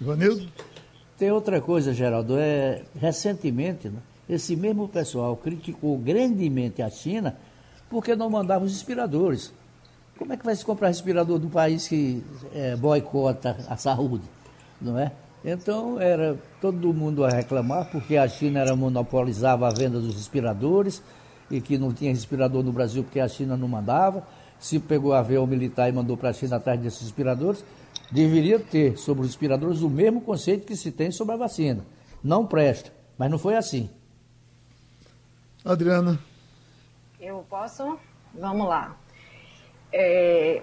[0.00, 0.46] Ivanildo?
[1.18, 2.36] Tem outra coisa, Geraldo.
[2.38, 7.36] É, recentemente, né, esse mesmo pessoal criticou grandemente a China
[7.90, 9.52] porque não mandava os respiradores.
[10.16, 12.22] Como é que vai se comprar respirador de um país que
[12.54, 14.22] é, boicota a saúde?
[14.80, 15.10] Não é?
[15.44, 21.02] Então era todo mundo a reclamar porque a China era monopolizava a venda dos respiradores
[21.50, 24.26] e que não tinha respirador no Brasil porque a China não mandava.
[24.58, 27.62] Se pegou avião militar e mandou para a China atrás desses respiradores,
[28.10, 31.84] deveria ter sobre os respiradores o mesmo conceito que se tem sobre a vacina.
[32.22, 33.90] Não presta, mas não foi assim.
[35.62, 36.18] Adriana.
[37.20, 37.98] Eu posso?
[38.32, 38.96] Vamos lá.
[39.92, 40.62] É,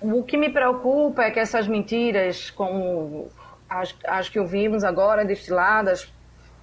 [0.00, 3.30] o que me preocupa é que essas mentiras, como
[3.68, 6.12] as, as que ouvimos agora destiladas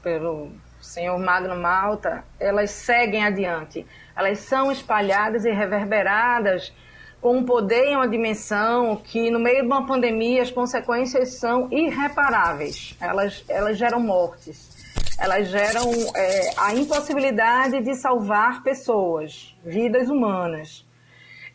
[0.02, 3.86] pelo senhor Magno Malta, elas seguem adiante.
[4.16, 6.74] Elas são espalhadas e reverberadas
[7.22, 11.70] com um poder e uma dimensão que, no meio de uma pandemia, as consequências são
[11.72, 12.98] irreparáveis.
[13.00, 14.74] Elas, elas geram mortes.
[15.18, 20.86] Elas geram é, a impossibilidade de salvar pessoas, vidas humanas.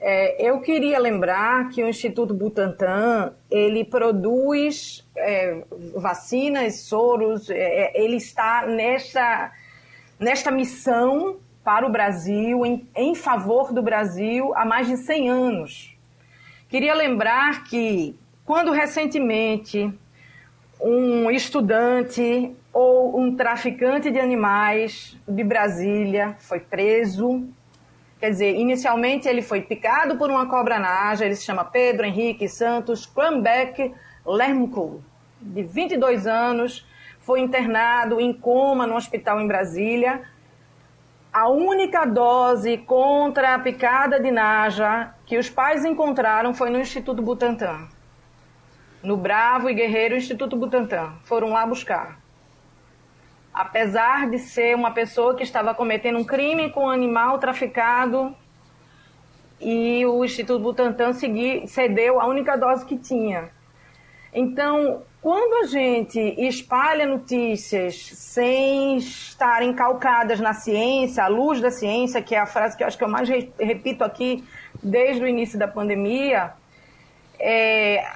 [0.01, 5.65] É, eu queria lembrar que o Instituto Butantan ele produz é,
[5.97, 9.53] vacinas, soros, é, é, ele está nesta,
[10.19, 15.97] nesta missão para o Brasil, em, em favor do Brasil, há mais de 100 anos.
[16.69, 19.93] Queria lembrar que, quando recentemente
[20.81, 27.49] um estudante ou um traficante de animais de Brasília foi preso
[28.19, 32.49] Quer dizer, inicialmente ele foi picado por uma cobra naja, ele se chama Pedro Henrique
[32.49, 33.95] Santos Cranbeck
[34.27, 35.03] Lemko,
[35.41, 36.85] de 22 anos,
[37.21, 40.23] foi internado em coma no hospital em Brasília.
[41.33, 47.23] A única dose contra a picada de naja que os pais encontraram foi no Instituto
[47.23, 47.87] Butantan.
[49.03, 51.13] No Bravo e Guerreiro Instituto Butantan.
[51.23, 52.19] Foram lá buscar
[53.59, 58.33] apesar de ser uma pessoa que estava cometendo um crime com um animal traficado
[59.61, 63.51] e o Instituto Butantan segui, cedeu a única dose que tinha.
[64.33, 72.23] Então, quando a gente espalha notícias sem estarem calcadas na ciência, à luz da ciência,
[72.23, 74.45] que é a frase que eu acho que eu mais repito aqui
[74.81, 76.53] desde o início da pandemia,
[77.41, 78.09] é,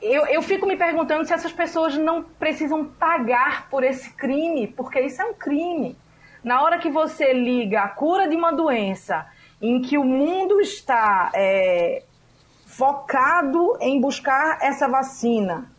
[0.00, 5.00] eu, eu fico me perguntando se essas pessoas não precisam pagar por esse crime, porque
[5.00, 5.96] isso é um crime.
[6.44, 9.26] Na hora que você liga a cura de uma doença
[9.60, 12.02] em que o mundo está é,
[12.66, 15.72] focado em buscar essa vacina,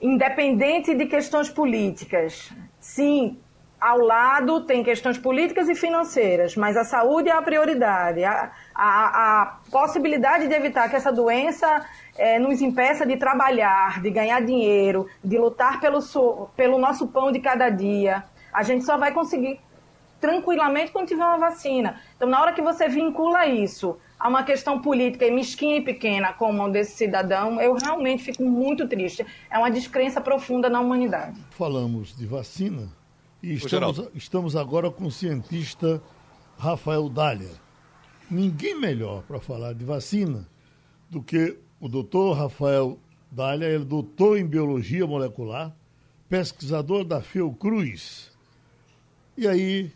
[0.00, 3.38] independente de questões políticas, sim,
[3.80, 8.24] ao lado tem questões políticas e financeiras, mas a saúde é a prioridade.
[8.24, 11.84] A, a, a possibilidade de evitar que essa doença
[12.16, 16.00] é, nos impeça de trabalhar, de ganhar dinheiro, de lutar pelo,
[16.56, 19.60] pelo nosso pão de cada dia, a gente só vai conseguir
[20.18, 22.00] tranquilamente quando tiver uma vacina.
[22.16, 26.32] Então, na hora que você vincula isso a uma questão política e mesquinha e pequena
[26.32, 29.26] como desse cidadão, eu realmente fico muito triste.
[29.50, 31.38] É uma descrença profunda na humanidade.
[31.50, 32.88] Falamos de vacina
[33.42, 36.02] e estamos, estamos agora com o cientista
[36.58, 37.50] Rafael Dália.
[38.30, 40.48] Ninguém melhor para falar de vacina
[41.10, 42.98] do que o doutor Rafael
[43.30, 45.74] Dália, ele é doutor em biologia molecular,
[46.28, 48.32] pesquisador da Fiocruz.
[49.36, 49.92] E aí,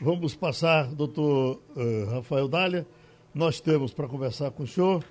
[0.00, 2.86] vamos passar, doutor uh, Rafael Dália,
[3.34, 5.02] nós temos para conversar com o senhor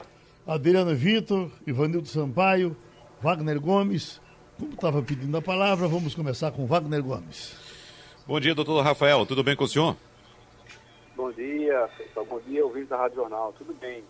[0.45, 2.77] Adriana Vitor, Ivanildo Sampaio,
[3.21, 4.21] Wagner Gomes.
[4.59, 7.70] Como estava pedindo a palavra, vamos começar com Wagner Gomes.
[8.27, 9.25] Bom dia, doutor Rafael.
[9.25, 9.97] Tudo bem com o senhor?
[11.15, 12.25] Bom dia, pessoal.
[12.25, 13.53] Bom dia, ouvintes da Rádio Jornal.
[13.57, 14.03] Tudo bem?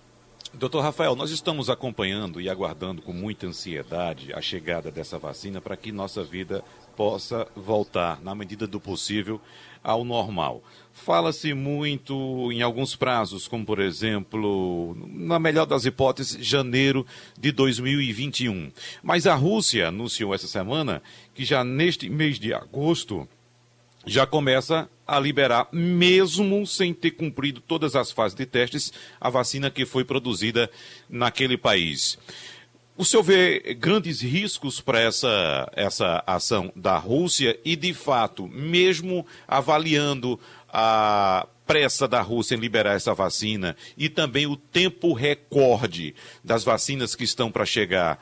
[0.54, 5.78] Doutor Rafael, nós estamos acompanhando e aguardando com muita ansiedade a chegada dessa vacina para
[5.78, 6.62] que nossa vida
[6.94, 9.40] possa voltar, na medida do possível,
[9.82, 10.62] ao normal.
[10.92, 17.08] Fala-se muito em alguns prazos, como por exemplo, na melhor das hipóteses, janeiro
[17.40, 18.74] de 2021.
[19.02, 21.02] Mas a Rússia anunciou essa semana
[21.34, 23.26] que já neste mês de agosto
[24.06, 29.70] já começa a liberar, mesmo sem ter cumprido todas as fases de testes, a vacina
[29.70, 30.70] que foi produzida
[31.10, 32.18] naquele país.
[32.98, 39.26] O senhor vê grandes riscos para essa, essa ação da Rússia e, de fato, mesmo
[39.48, 46.64] avaliando a pressa da Rússia em liberar essa vacina e também o tempo recorde das
[46.64, 48.20] vacinas que estão para chegar,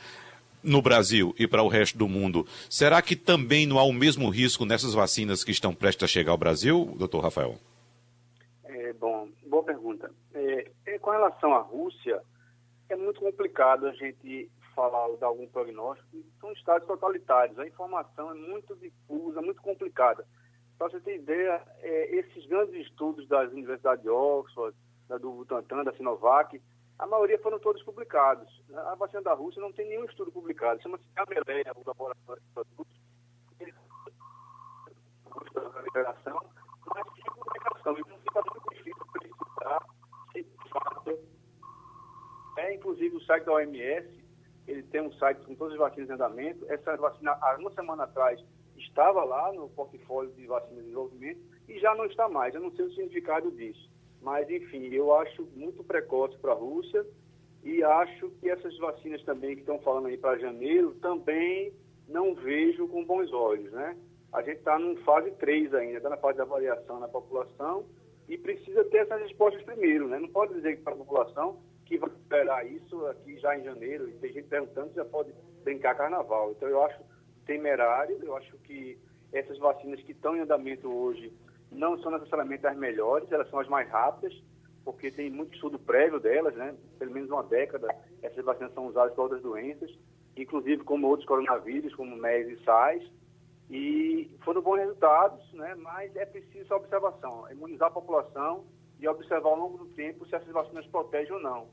[0.63, 4.29] no Brasil e para o resto do mundo, será que também não há o mesmo
[4.29, 7.55] risco nessas vacinas que estão prestes a chegar ao Brasil, doutor Rafael?
[8.63, 10.11] É, bom, boa pergunta.
[10.33, 12.21] É, é, com relação à Rússia,
[12.89, 16.07] é muito complicado a gente falar, dar algum prognóstico.
[16.39, 20.25] São estados totalitários, a informação é muito difusa, muito complicada.
[20.77, 24.75] Para você ter ideia, é, esses grandes estudos das universidades de Oxford,
[25.09, 26.61] da do Butantan, da Sinovac,
[26.99, 28.61] a maioria foram todos publicados.
[28.75, 30.81] A vacina da Rússia não tem nenhum estudo publicado.
[30.81, 32.99] Chama-se Gamaleia, o laboratório de produtos.
[35.53, 36.39] da liberação,
[36.93, 37.97] mas sem publicação.
[37.97, 39.85] Então fica muito difícil precisar
[40.33, 41.19] se de fato
[42.57, 44.25] é, inclusive o site da OMS,
[44.67, 46.65] ele tem um site com todas as vacinas em andamento.
[46.69, 48.43] Essa vacina, há uma semana atrás,
[48.77, 52.53] estava lá no portfólio de vacinas de desenvolvimento e já não está mais.
[52.53, 53.89] Eu não sei o significado disso.
[54.21, 57.05] Mas, enfim, eu acho muito precoce para a Rússia
[57.63, 61.73] e acho que essas vacinas também que estão falando aí para janeiro também
[62.07, 63.97] não vejo com bons olhos, né?
[64.31, 67.85] A gente está em fase 3 ainda, está na fase de avaliação na população
[68.27, 70.19] e precisa ter essas respostas primeiro, né?
[70.19, 74.13] Não pode dizer para a população que vai esperar isso aqui já em janeiro, e
[74.13, 76.51] tem gente perguntando se já pode brincar carnaval.
[76.51, 76.99] Então eu acho
[77.45, 78.99] temerário, eu acho que
[79.33, 81.33] essas vacinas que estão em andamento hoje
[81.71, 84.33] não são necessariamente as melhores, elas são as mais rápidas,
[84.83, 86.75] porque tem muito estudo prévio delas, né?
[86.97, 87.87] Pelo menos uma década,
[88.21, 89.91] essas vacinas são usadas para outras doenças,
[90.35, 93.11] inclusive como outros coronavírus, como MERS e SARS,
[93.69, 95.75] e foram bons resultados, né?
[95.75, 98.65] Mas é preciso observação, imunizar a população
[98.99, 101.67] e observar ao longo do tempo se essas vacinas protegem ou não.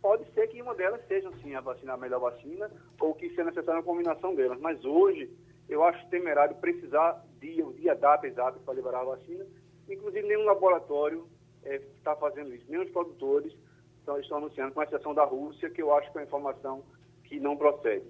[0.00, 3.44] Pode ser que uma delas seja, sim, a vacina a melhor vacina, ou que seja
[3.44, 5.30] necessária uma combinação delas, mas hoje
[5.70, 9.46] eu acho temerário precisar dia, o dia, data exata para liberar a vacina.
[9.88, 11.26] Inclusive, nenhum laboratório
[11.62, 13.52] está eh, é, fazendo isso, nem os produtores
[14.00, 16.82] estão, estão anunciando, com exceção da Rússia, que eu acho que é uma informação
[17.24, 18.04] que não procede.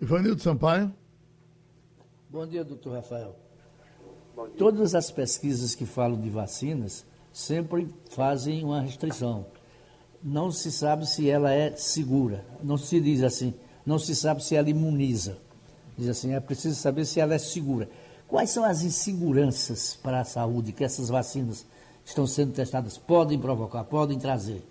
[0.00, 0.92] Ivanildo Sampaio.
[2.28, 3.34] Bom dia, doutor Rafael.
[4.34, 4.46] Dia.
[4.56, 9.46] Todas as pesquisas que falam de vacinas sempre fazem uma restrição.
[10.22, 12.44] Não se sabe se ela é segura.
[12.62, 13.54] Não se diz assim.
[13.84, 15.38] Não se sabe se ela imuniza.
[16.00, 17.86] Diz assim, é preciso saber se ela é segura.
[18.26, 21.68] Quais são as inseguranças para a saúde que essas vacinas
[22.02, 24.62] estão sendo testadas podem provocar, podem trazer?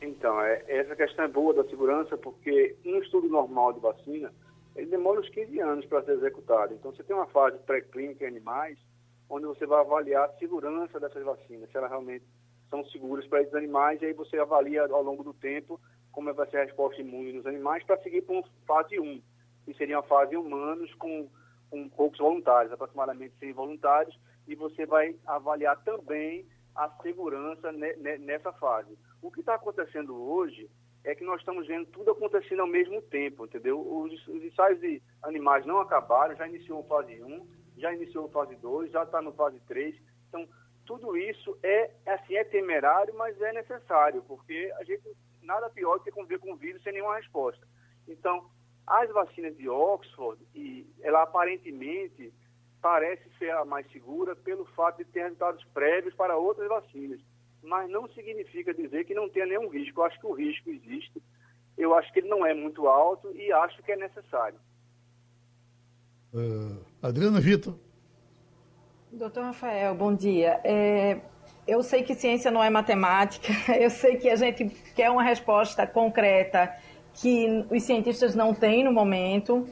[0.00, 4.32] Então, é, essa questão é boa da segurança, porque um estudo normal de vacina,
[4.74, 6.74] ele demora uns 15 anos para ser executado.
[6.74, 8.76] Então, você tem uma fase pré-clínica em animais,
[9.30, 12.24] onde você vai avaliar a segurança dessas vacinas, se elas realmente
[12.68, 15.78] são seguras para esses animais, e aí você avalia ao longo do tempo
[16.12, 19.22] como vai ser a resposta imune nos animais para seguir para uma fase 1
[19.64, 21.28] que seria uma fase humanos com,
[21.70, 28.18] com poucos voluntários, aproximadamente 100 voluntários, e você vai avaliar também a segurança ne, ne,
[28.18, 28.98] nessa fase.
[29.20, 30.68] O que está acontecendo hoje
[31.04, 33.80] é que nós estamos vendo tudo acontecendo ao mesmo tempo, entendeu?
[33.80, 37.46] Os, os ensaios de animais não acabaram, já iniciou a fase 1,
[37.76, 39.94] já iniciou fase 2, já está no fase 3.
[40.28, 40.48] Então,
[40.86, 45.02] tudo isso é, assim, é temerário, mas é necessário, porque a gente
[45.42, 47.66] nada pior do que conviver com o vírus sem nenhuma resposta.
[48.06, 48.48] Então,
[48.86, 52.32] as vacinas de Oxford, e ela aparentemente
[52.80, 57.20] parece ser a mais segura pelo fato de ter resultados prévios para outras vacinas,
[57.62, 60.00] mas não significa dizer que não tenha nenhum risco.
[60.00, 61.22] Eu acho que o risco existe,
[61.78, 64.58] eu acho que ele não é muito alto e acho que é necessário.
[66.34, 67.74] Uh, Adriana Vitor.
[69.12, 70.60] Doutor Rafael, bom dia.
[70.64, 71.20] É,
[71.66, 74.64] eu sei que ciência não é matemática, eu sei que a gente
[74.94, 76.74] quer uma resposta concreta
[77.14, 79.68] que os cientistas não têm no momento,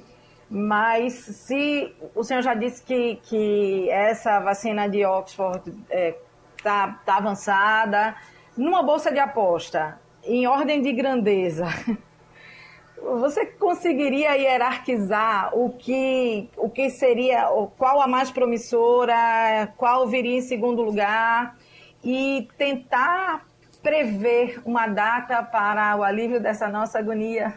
[0.48, 6.18] mas se o senhor já disse que, que essa vacina de Oxford está é,
[6.62, 8.16] tá, tá avançada,
[8.56, 11.66] numa bolsa de aposta, em ordem de grandeza,
[13.00, 17.46] você conseguiria hierarquizar o que, o que seria,
[17.78, 21.56] qual a mais promissora, qual viria em segundo lugar
[22.04, 23.46] e tentar
[23.82, 27.54] prever uma data para o alívio dessa nossa agonia?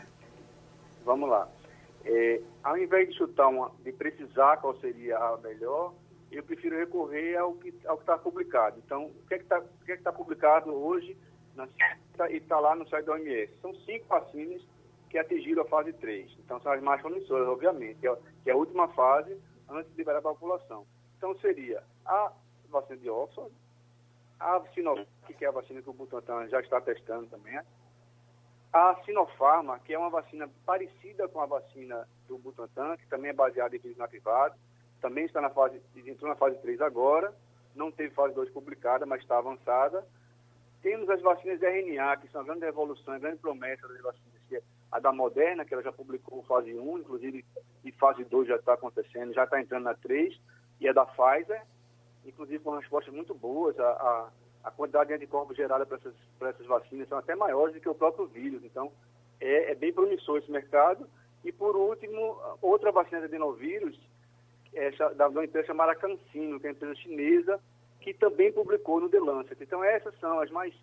[1.03, 1.47] Vamos lá.
[2.05, 5.93] É, ao invés de chutar uma, de precisar qual seria a melhor,
[6.31, 8.81] eu prefiro recorrer ao que está publicado.
[8.83, 11.15] Então, o que é está é tá publicado hoje
[11.55, 11.67] na,
[12.29, 13.53] e está lá no site da OMS?
[13.61, 14.61] São cinco vacinas
[15.09, 16.31] que atingiram a fase 3.
[16.39, 18.17] Então, são as mais promissoras, obviamente, que é,
[18.47, 19.37] é a última fase
[19.69, 20.85] antes de liberar a população.
[21.17, 22.31] Então, seria a
[22.69, 23.53] vacina de Oxford,
[24.43, 27.57] a Sinovac, que é a vacina que o Butantan já está testando também,
[28.73, 33.33] a Sinopharma, que é uma vacina parecida com a vacina do Butantan, que também é
[33.33, 34.55] baseada em vírus inativado,
[34.99, 37.33] também está na fase, entrou na fase 3 agora,
[37.75, 40.05] não teve fase 2 publicada, mas está avançada.
[40.81, 44.41] Temos as vacinas de RNA, que são a grande revolução, a grande promessa das vacinas,
[44.49, 47.45] que é a da Moderna, que ela já publicou fase 1, inclusive,
[47.83, 50.39] e fase 2 já está acontecendo, já está entrando na 3,
[50.79, 51.61] e a da Pfizer,
[52.25, 53.79] inclusive com respostas muito boas.
[53.79, 54.29] A, a,
[54.63, 57.95] a quantidade de anticorpos gerada para essas, essas vacinas são até maiores do que o
[57.95, 58.63] próprio vírus.
[58.63, 58.91] Então,
[59.39, 61.07] é, é bem promissor esse mercado.
[61.43, 63.99] E, por último, outra vacina de adenovírus,
[64.73, 67.59] é, da, empresa chamada CanSino, que é uma empresa chinesa,
[67.99, 69.61] que também publicou no The Lancet.
[69.61, 70.73] Então, essas são as mais,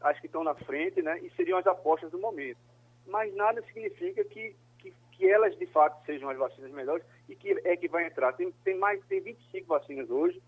[0.00, 1.18] as que estão na frente, né?
[1.20, 2.58] E seriam as apostas do momento.
[3.06, 7.60] Mas nada significa que, que, que elas, de fato, sejam as vacinas melhores e que
[7.64, 8.32] é que vai entrar.
[8.32, 10.40] Tem, tem mais, tem 25 vacinas hoje,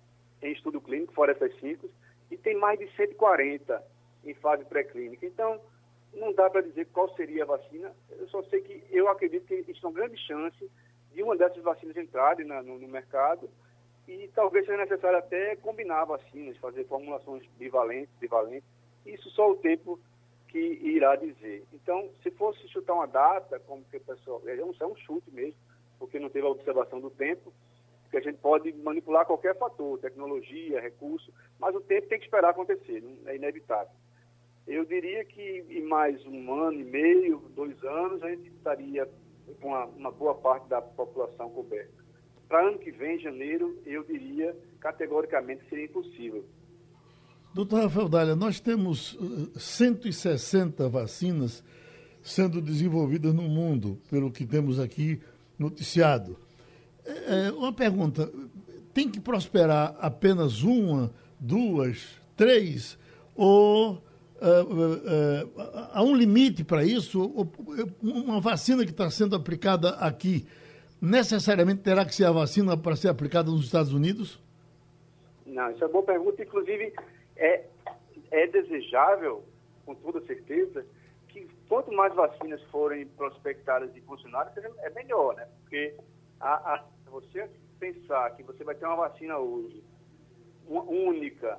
[0.42, 1.88] em estudo clínico, fora essas cinco,
[2.30, 3.82] e tem mais de 140
[4.24, 5.24] em fase pré-clínica.
[5.26, 5.60] Então,
[6.12, 7.94] não dá para dizer qual seria a vacina.
[8.10, 10.70] Eu só sei que eu acredito que existe uma grande chance
[11.12, 13.48] de uma dessas vacinas entrarem na, no, no, mercado
[14.08, 18.68] e talvez seja necessário até combinar vacinas, fazer formulações bivalentes, bivalentes.
[19.04, 19.98] Isso só o tempo
[20.48, 21.64] que irá dizer.
[21.72, 24.42] Então, se fosse chutar uma data, como que o pessoal.
[24.46, 25.58] É um, é um chute mesmo,
[25.98, 27.52] porque não teve a observação do tempo
[28.20, 32.50] que a gente pode manipular qualquer fator, tecnologia, recurso, mas o tempo tem que esperar
[32.50, 33.92] acontecer, é inevitável.
[34.66, 39.08] Eu diria que em mais um ano e meio, dois anos, a gente estaria
[39.60, 41.92] com uma, uma boa parte da população coberta.
[42.48, 46.44] Para ano que vem, janeiro, eu diria categoricamente seria impossível.
[47.52, 49.16] Doutor Rafael Dália, nós temos
[49.56, 51.64] 160 uh, vacinas
[52.22, 55.20] sendo desenvolvidas no mundo, pelo que temos aqui
[55.58, 56.45] noticiado.
[57.06, 58.30] É, uma pergunta:
[58.92, 62.98] tem que prosperar apenas uma, duas, três?
[63.34, 64.02] Ou
[64.40, 65.46] é, é,
[65.92, 67.24] há um limite para isso?
[68.02, 70.46] Uma vacina que está sendo aplicada aqui
[71.00, 74.42] necessariamente terá que ser a vacina para ser aplicada nos Estados Unidos?
[75.44, 76.42] Não, isso é uma boa pergunta.
[76.42, 76.92] Inclusive,
[77.36, 77.64] é,
[78.30, 79.44] é desejável,
[79.84, 80.84] com toda certeza,
[81.28, 85.46] que quanto mais vacinas forem prospectadas e funcionárias, é melhor, né?
[85.62, 85.94] Porque
[86.40, 87.48] a, a você
[87.78, 89.82] pensar que você vai ter uma vacina hoje,
[90.66, 91.58] uma única,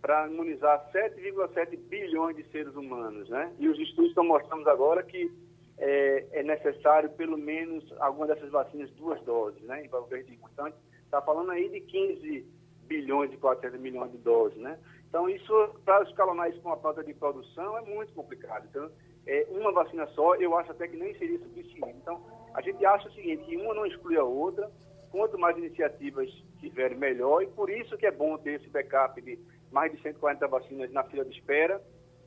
[0.00, 3.52] para imunizar 7,7 bilhões de seres humanos, né?
[3.58, 5.30] E os estudos estão mostrando agora que
[5.78, 9.84] é, é necessário pelo menos alguma dessas vacinas duas doses, né?
[9.84, 10.72] Em valor de Então,
[11.04, 12.46] está falando aí de 15
[12.86, 14.78] bilhões e 400 milhões de doses, né?
[15.08, 18.66] Então, isso, para escalonar isso com a falta de produção, é muito complicado.
[18.68, 18.90] Então,
[19.26, 21.96] é, uma vacina só, eu acho até que nem seria suficiente.
[21.96, 22.20] Então,
[22.54, 24.70] a gente acha o seguinte, que uma não exclui a outra,
[25.10, 26.30] quanto mais iniciativas
[26.60, 29.38] tiverem, melhor, e por isso que é bom ter esse backup de
[29.70, 31.82] mais de 140 vacinas na fila de espera,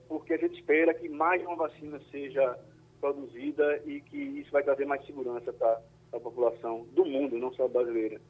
[0.08, 2.58] porque a gente espera que mais uma vacina seja
[3.00, 5.82] produzida e que isso vai trazer mais segurança para
[6.14, 8.22] a população do mundo, não só brasileira.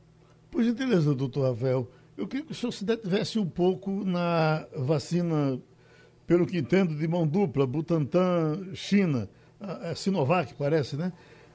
[0.50, 1.88] Por gentileza, doutor Ravel,
[2.18, 5.62] eu queria que o senhor se detivesse um pouco na vacina,
[6.26, 9.30] pelo que entendo, de mão dupla, Butantan, China,
[9.60, 11.12] a Sinovac, parece, né?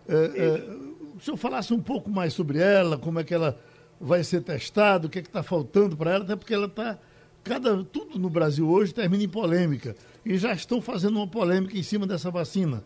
[0.09, 3.59] É, é, o senhor falasse um pouco mais sobre ela, como é que ela
[4.01, 6.99] vai ser testada, o que é está faltando para ela, até porque ela está.
[7.43, 9.95] Cada, tudo no Brasil hoje termina em polêmica.
[10.25, 12.83] E já estão fazendo uma polêmica em cima dessa vacina.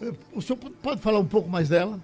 [0.00, 1.98] Eh, o senhor pode falar um pouco mais dela?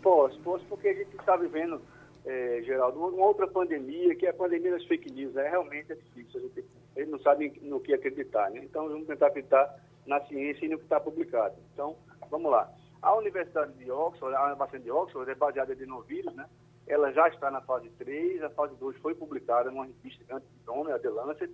[0.00, 1.80] Posso, posso, porque a gente está vivendo,
[2.24, 5.34] é, Geraldo, uma outra pandemia, que é a pandemia das fake news.
[5.36, 6.64] É realmente é difícil, a gente,
[6.96, 8.60] a gente não sabe no que acreditar, né?
[8.62, 9.74] Então vamos tentar acreditar
[10.06, 11.56] na ciência e no que está publicado.
[11.72, 11.96] Então,
[12.30, 12.70] vamos lá.
[13.04, 16.48] A Universidade de Oxford, a vacina de Oxford é baseada em adenovírus, né?
[16.86, 20.98] Ela já está na fase 3, a fase 2 foi publicada numa revista antidrome, a
[20.98, 21.52] The Lancet,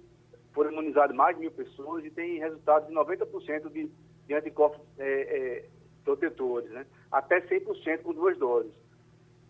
[0.53, 3.91] foram imunizadas mais de mil pessoas e tem resultados de 90% de,
[4.27, 5.69] de anticorpos é, é,
[6.05, 6.87] protetores, né?
[7.11, 8.73] até 100% com duas doses.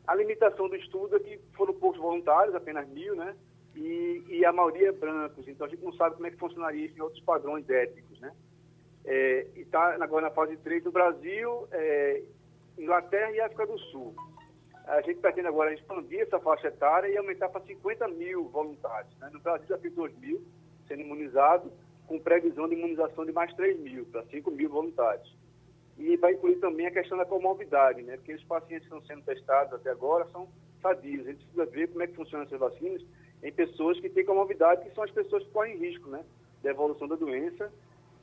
[0.07, 3.37] A limitação do estudo é que foram poucos voluntários, apenas mil, né?
[3.77, 6.87] E, e, a maioria é brancos, então a gente não sabe como é que funcionaria
[6.87, 8.33] isso em outros padrões éticos, né?
[9.05, 12.23] É, e está agora na fase 3 do Brasil, é,
[12.79, 14.15] Inglaterra e África do Sul.
[14.87, 19.17] A gente pretende agora expandir essa faixa etária e aumentar para 50 mil voluntários.
[19.19, 19.31] Né?
[19.33, 20.43] No Brasil já tem 2 mil
[20.89, 21.71] sendo imunizados,
[22.09, 25.33] com previsão de imunização de mais 3 mil, para 5 mil voluntários.
[25.97, 28.17] E vai incluir também a questão da comorbidade, né?
[28.17, 30.49] porque os pacientes que estão sendo testados até agora são
[30.83, 31.27] sadios.
[31.27, 33.03] A gente precisa ver como é que funcionam essas vacinas
[33.43, 36.25] em pessoas que têm comorbidade, que são as pessoas que correm risco né?
[36.65, 37.73] da evolução da doença,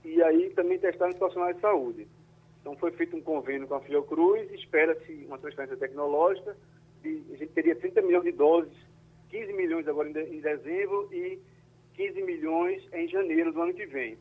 [0.07, 2.07] e aí também testar nos profissionais de saúde.
[2.61, 6.55] Então foi feito um convênio com a Fiocruz, espera-se uma transferência tecnológica,
[7.03, 8.73] de, a gente teria 30 milhões de doses,
[9.29, 11.37] 15 milhões agora em dezembro e
[11.95, 14.17] 15 milhões em janeiro do ano que vem.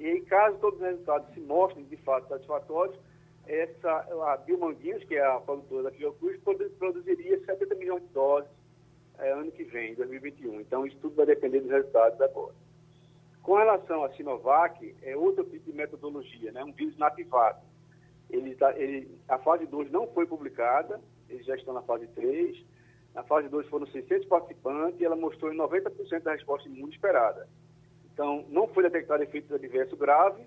[0.00, 2.98] E aí, caso todos os resultados se mostrem de fato satisfatórios,
[3.46, 6.40] essa, a Biomanguinhos, que é a produtora da Fiocruz,
[6.78, 8.50] produziria 70 milhões de doses
[9.18, 10.60] é, ano que vem, 2021.
[10.60, 12.54] Então, isso tudo vai depender dos resultados agora.
[13.50, 16.62] Com relação à Sinovac, é outro tipo de metodologia, né?
[16.62, 17.58] um vírus nativado.
[18.30, 22.64] Ele tá, ele, a fase 2 não foi publicada, eles já estão na fase 3.
[23.12, 27.48] Na fase 2 foram 600 participantes e ela mostrou em 90% da resposta imune esperada.
[28.14, 30.44] Então, não foi detectado efeito adverso grave,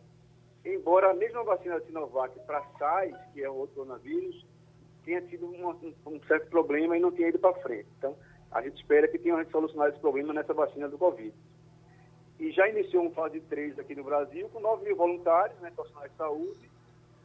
[0.63, 4.45] embora a mesma vacina da Sinovac para SARS, que é outro coronavírus,
[5.03, 7.89] tenha tido um, um certo problema e não tenha ido para frente.
[7.97, 8.15] Então,
[8.49, 11.33] a gente espera que tenham solucionado esse problema nessa vacina do Covid.
[12.43, 16.11] E já iniciou uma fase 3 aqui no Brasil, com 9 mil voluntários, né, profissionais
[16.11, 16.69] de saúde,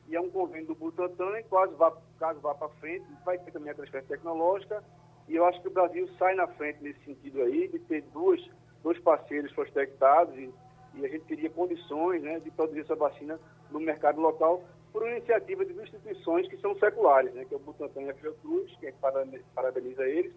[0.06, 3.50] e é um convênio do Butantan, e quase vá, caso vá para frente, vai ter
[3.50, 4.80] também a transferência tecnológica,
[5.26, 8.40] e eu acho que o Brasil sai na frente nesse sentido aí, de ter duas
[8.80, 10.54] dois parceiros prospectados e,
[10.94, 13.40] e a gente teria condições né, de produzir essa vacina
[13.72, 14.62] no mercado local
[14.92, 18.72] por iniciativa de instituições que são seculares, né, que é o Butantan e a Fiocruz,
[18.76, 18.94] que é
[19.52, 20.32] parabeniza eles,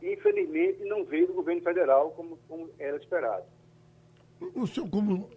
[0.00, 3.44] e infelizmente não veio do governo federal como, como era esperado.
[4.54, 5.28] O senhor, como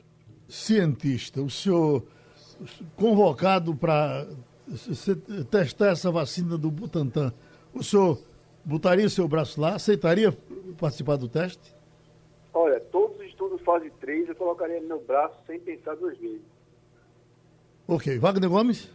[0.48, 2.04] cientista, o senhor
[2.96, 4.28] convocado para
[5.52, 7.34] testar essa vacina do Butantan,
[7.74, 8.20] o senhor
[8.64, 10.36] botaria o seu braço lá, aceitaria
[10.78, 11.74] participar do teste?
[12.54, 16.42] Olha, todos os estudos fase 3 eu colocaria no meu braço sem pensar duas vezes.
[17.88, 18.18] Ok.
[18.20, 18.90] Wagner Gomes?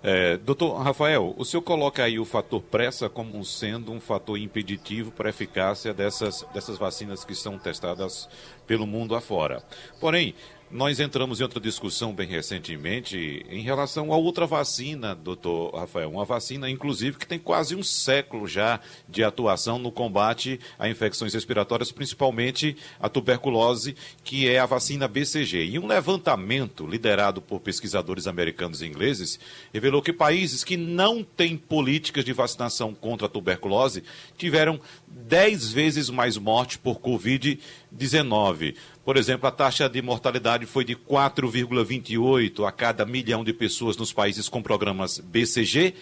[0.00, 5.10] É, doutor Rafael, o senhor coloca aí o fator pressa como sendo um fator impeditivo
[5.10, 8.28] para a eficácia dessas, dessas vacinas que são testadas
[8.66, 9.62] pelo mundo afora.
[10.00, 10.34] Porém,
[10.70, 16.10] nós entramos em outra discussão bem recentemente em relação a outra vacina, doutor Rafael.
[16.10, 21.32] Uma vacina, inclusive, que tem quase um século já de atuação no combate a infecções
[21.32, 25.64] respiratórias, principalmente a tuberculose, que é a vacina BCG.
[25.64, 29.40] E um levantamento liderado por pesquisadores americanos e ingleses
[29.72, 34.04] revelou que países que não têm políticas de vacinação contra a tuberculose
[34.36, 38.74] tiveram 10 vezes mais morte por Covid-19.
[39.08, 44.12] Por exemplo, a taxa de mortalidade foi de 4,28 a cada milhão de pessoas nos
[44.12, 45.94] países com programas BCG,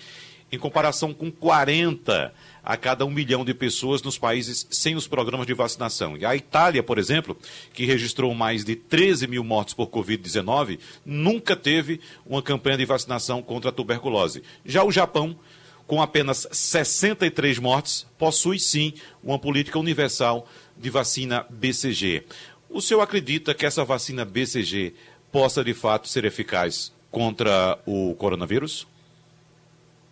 [0.51, 2.35] em comparação com 40
[2.65, 6.17] a cada um milhão de pessoas nos países sem os programas de vacinação.
[6.17, 7.39] E a Itália, por exemplo,
[7.73, 13.41] que registrou mais de 13 mil mortes por Covid-19, nunca teve uma campanha de vacinação
[13.41, 14.43] contra a tuberculose.
[14.65, 15.39] Já o Japão,
[15.87, 22.25] com apenas 63 mortes, possui sim uma política universal de vacina BCG.
[22.69, 24.95] O senhor acredita que essa vacina BCG
[25.33, 28.87] possa de fato ser eficaz contra o coronavírus?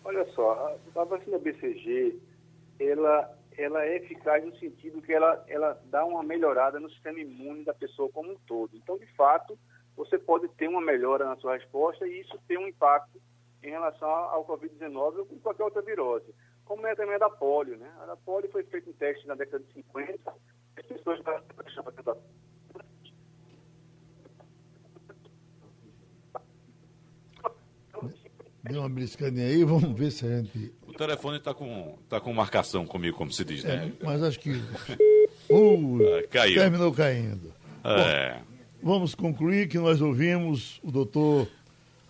[0.03, 2.17] Olha só, a, a vacina BCG,
[2.79, 7.63] ela, ela é eficaz no sentido que ela, ela dá uma melhorada no sistema imune
[7.63, 8.71] da pessoa como um todo.
[8.75, 9.57] Então, de fato,
[9.95, 13.19] você pode ter uma melhora na sua resposta e isso tem um impacto
[13.63, 16.33] em relação ao Covid-19 ou qualquer outra virose.
[16.65, 17.91] Como é também a da polio, né?
[18.01, 20.33] A da polio foi feita um teste na década de 50,
[20.77, 21.19] as pessoas
[28.63, 32.85] Deu uma briscadinha aí, vamos ver se a gente telefone está com, tá com marcação
[32.85, 33.91] comigo, como se diz, né?
[34.01, 34.51] É, mas acho que.
[35.49, 36.55] Uh, Ah, caiu.
[36.55, 37.53] Terminou caindo.
[37.83, 38.39] É.
[38.81, 41.47] Vamos concluir que nós ouvimos o doutor.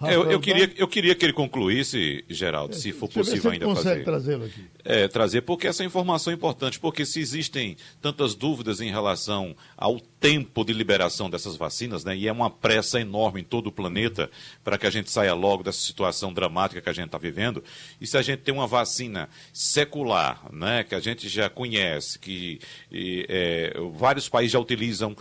[0.02, 4.04] Eu, eu queria, eu queria que ele concluísse, Geraldo, se for se possível ainda fazer.
[4.04, 4.66] trazê-lo aqui.
[4.84, 9.98] É, trazer, porque essa informação é importante, porque se existem tantas dúvidas em relação ao
[10.00, 14.30] tempo de liberação dessas vacinas, né, e é uma pressa enorme em todo o planeta
[14.66, 17.64] para que a gente saia logo dessa situação dramática que a gente está vivendo,
[18.00, 22.60] e se a gente tem uma vacina secular, né, que a gente já conhece, que
[22.91, 25.16] e, é, vários países já utilizam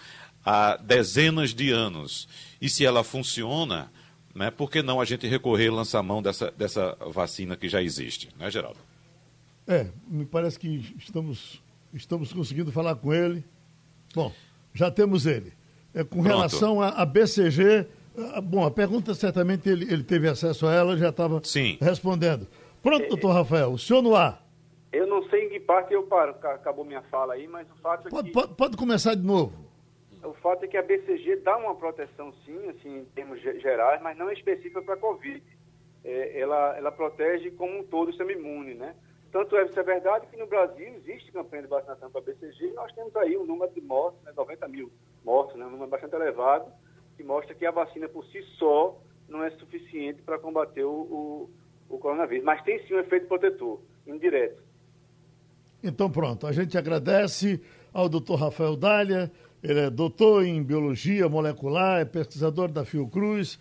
[0.44, 2.28] há dezenas de anos,
[2.60, 3.90] e se ela funciona,
[4.34, 7.82] né, por que não a gente recorrer e lançar mão dessa, dessa vacina que já
[7.82, 8.78] existe, né, Geraldo?
[9.66, 11.62] É, me parece que estamos,
[11.92, 13.44] estamos conseguindo falar com ele.
[14.14, 14.32] Bom,
[14.74, 15.52] já temos ele.
[15.94, 16.26] É, com Pronto.
[16.26, 17.86] relação à à BCG,
[18.34, 21.78] ah, bom, a pergunta certamente ele, ele teve acesso a ela, já estava Sim.
[21.80, 22.46] respondendo.
[22.82, 24.44] Pronto, doutor Rafael, o senhor no ar.
[24.92, 27.74] Eu não sei em que parte eu paro, ca- acabou minha fala aí, mas o
[27.80, 29.52] fato é Pode, que pode, pode começar de novo.
[30.24, 34.00] O fato é que a BCG dá uma proteção sim, assim, em termos ge- gerais,
[34.02, 35.42] mas não é específica para a Covid.
[36.04, 38.94] É, ela, ela protege como um todo o sistema imune, né?
[39.32, 42.72] Tanto é, isso é verdade que no Brasil existe campanha de vacinação para BCG e
[42.74, 44.92] nós temos aí um número de mortos, né, 90 mil
[45.24, 46.70] mortos, né, um número bastante elevado,
[47.16, 48.96] que mostra que a vacina por si só
[49.28, 51.50] não é suficiente para combater o, o,
[51.88, 52.44] o coronavírus.
[52.44, 54.62] Mas tem sim um efeito protetor, indireto.
[55.82, 57.60] Então pronto, a gente agradece
[57.92, 59.30] ao doutor Rafael Dália,
[59.64, 63.58] ele é doutor em biologia molecular, é pesquisador da Fiocruz.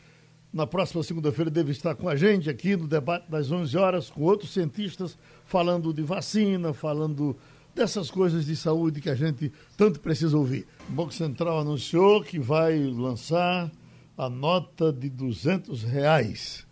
[0.52, 4.22] Na próxima segunda-feira deve estar com a gente aqui no debate das 11 horas com
[4.24, 7.38] outros cientistas falando de vacina, falando
[7.74, 10.68] dessas coisas de saúde que a gente tanto precisa ouvir.
[10.90, 13.72] O Banco Central anunciou que vai lançar
[14.18, 16.68] a nota de 200 reais.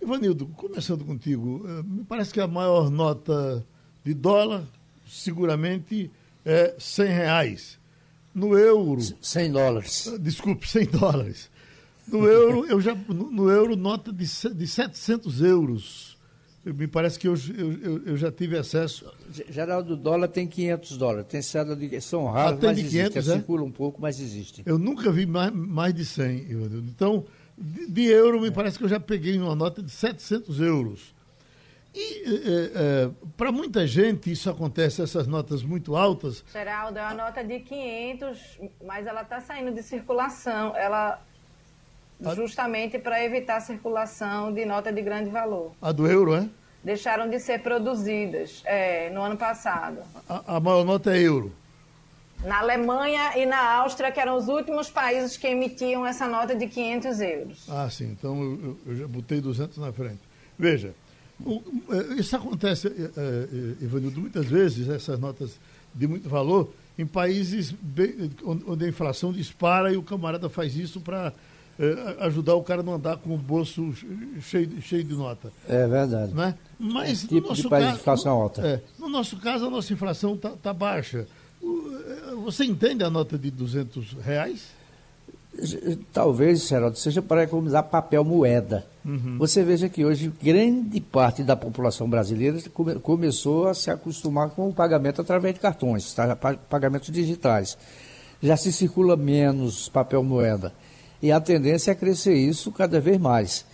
[0.00, 3.66] Ivanildo, começando contigo, eh, me parece que a maior nota
[4.04, 4.64] de dólar
[5.04, 6.12] seguramente
[6.44, 7.81] é 100 reais.
[8.34, 10.08] No euro, 100 dólares.
[10.12, 11.50] ah, desculpe, 100 dólares.
[12.08, 14.24] No euro, eu já, no, no euro, nota de,
[14.54, 16.16] de 700 euros.
[16.64, 19.04] Eu- me parece que eu, eu, eu- já tive acesso.
[19.32, 21.26] Ge- Geraldo, o dólar tem 500 dólares.
[21.28, 22.00] Tem cédula de...
[22.00, 23.10] São raros, Ah, mas de existem.
[23.10, 23.34] 500, é?
[23.34, 24.64] Circula um pouco, mas existem.
[24.66, 26.84] Eu nunca vi mais, mais de 100, Ivanildo.
[26.88, 27.24] Então,
[27.58, 31.14] de, de euro, me parece que eu já peguei uma nota de 700 euros.
[31.94, 32.24] E
[33.36, 36.42] para muita gente isso acontece, essas notas muito altas.
[36.52, 38.38] Geraldo, é uma nota de 500,
[38.84, 40.74] mas ela está saindo de circulação.
[40.76, 41.20] Ela
[42.34, 45.72] justamente para evitar a circulação de nota de grande valor.
[45.82, 46.48] A do euro, é?
[46.84, 49.98] Deixaram de ser produzidas é, no ano passado.
[50.28, 51.52] A, a maior nota é euro.
[52.44, 56.66] Na Alemanha e na Áustria, que eram os últimos países que emitiam essa nota de
[56.66, 57.66] 500 euros.
[57.68, 58.06] Ah, sim.
[58.10, 60.18] Então eu, eu- já botei 200 na frente.
[60.58, 60.92] Veja,
[62.18, 63.48] isso acontece, eh, eh,
[63.84, 65.58] Ivanildo, muitas vezes, essas notas
[65.94, 71.00] de muito valor, em países bem- onde a inflação dispara e o camarada faz isso
[71.00, 71.32] para
[72.20, 73.92] ajudar o cara a não andar com o bolso
[74.42, 75.50] cheio, de- cheio de nota.
[75.68, 76.32] É verdade.
[76.34, 76.54] Né?
[76.78, 78.66] Mas É tipo no de nosso país de caso, inflação alta.
[78.66, 81.26] é, no nosso caso, a nossa inflação está baixa.
[81.60, 81.90] O-
[82.30, 84.66] eh, Você entende a nota de 200 reais?
[86.12, 88.86] Talvez, Geraldo, seja para economizar papel moeda.
[89.38, 94.68] Você veja que hoje grande parte da população brasileira come- começou a se acostumar com
[94.68, 96.34] o pagamento através de cartões, tá?
[96.36, 97.76] Pa- pagamentos digitais.
[98.42, 100.72] Já se circula menos papel moeda.
[101.20, 103.64] E a tendência é crescer isso cada vez mais.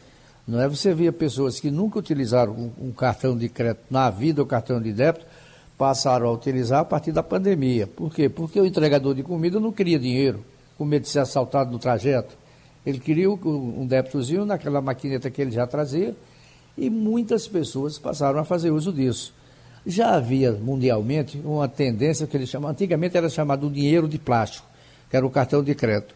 [0.46, 0.68] Não é?
[0.68, 4.80] Você via pessoas que nunca utilizaram um, um cartão de crédito na vida ou cartão
[4.80, 5.24] de débito,
[5.76, 7.86] passaram a utilizar a partir da pandemia.
[7.86, 8.28] Por quê?
[8.28, 10.42] Porque o entregador de comida não queria dinheiro,
[10.78, 12.38] com medo de ser assaltado no trajeto.
[12.86, 16.16] Ele queria um débitozinho naquela maquineta que ele já trazia
[16.76, 19.34] e muitas pessoas passaram a fazer uso disso.
[19.84, 24.66] Já havia mundialmente uma tendência que eles chamam, antigamente era chamado dinheiro de plástico,
[25.10, 26.14] que era o cartão de crédito.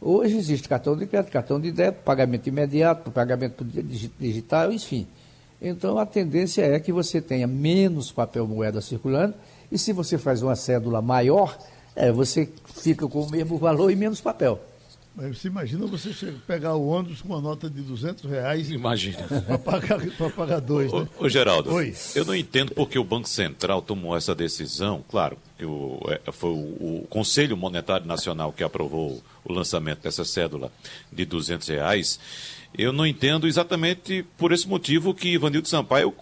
[0.00, 3.64] Hoje existe cartão de crédito, cartão de débito, pagamento imediato, pagamento
[4.18, 5.06] digital, enfim.
[5.60, 9.34] Então a tendência é que você tenha menos papel moeda circulando
[9.70, 11.56] e se você faz uma cédula maior,
[11.94, 14.60] é, você fica com o mesmo valor e menos papel.
[15.14, 19.18] Mas você imagina você pegar o ônibus com uma nota de 200 reais Imagina.
[19.46, 21.06] para pagar, pra pagar dois, né?
[21.18, 21.94] Ô, ô, Geraldo, Oi.
[22.14, 25.04] eu não entendo porque o Banco Central tomou essa decisão.
[25.10, 30.24] Claro, que o, é, foi o, o Conselho Monetário Nacional que aprovou o lançamento dessa
[30.24, 30.72] cédula
[31.12, 32.18] de 200 reais.
[32.76, 36.14] Eu não entendo exatamente por esse motivo que Ivanildo Sampaio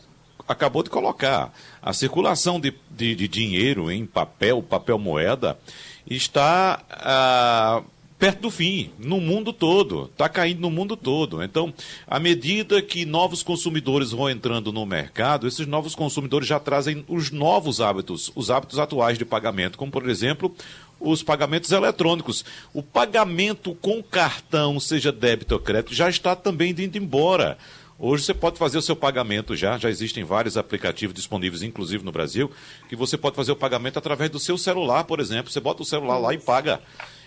[0.50, 1.52] acabou de colocar.
[1.80, 5.58] A circulação de, de, de dinheiro em papel, papel moeda,
[6.06, 7.82] está ah,
[8.18, 11.42] perto do fim, no mundo todo, está caindo no mundo todo.
[11.42, 11.72] Então,
[12.06, 17.30] à medida que novos consumidores vão entrando no mercado, esses novos consumidores já trazem os
[17.30, 20.54] novos hábitos, os hábitos atuais de pagamento, como por exemplo
[21.00, 22.44] os pagamentos eletrônicos.
[22.74, 27.56] O pagamento com cartão, seja débito ou crédito, já está também indo embora.
[28.02, 32.10] Hoje você pode fazer o seu pagamento já, já existem vários aplicativos disponíveis, inclusive no
[32.10, 32.50] Brasil,
[32.88, 35.52] que você pode fazer o pagamento através do seu celular, por exemplo.
[35.52, 36.80] Você bota o celular lá e paga.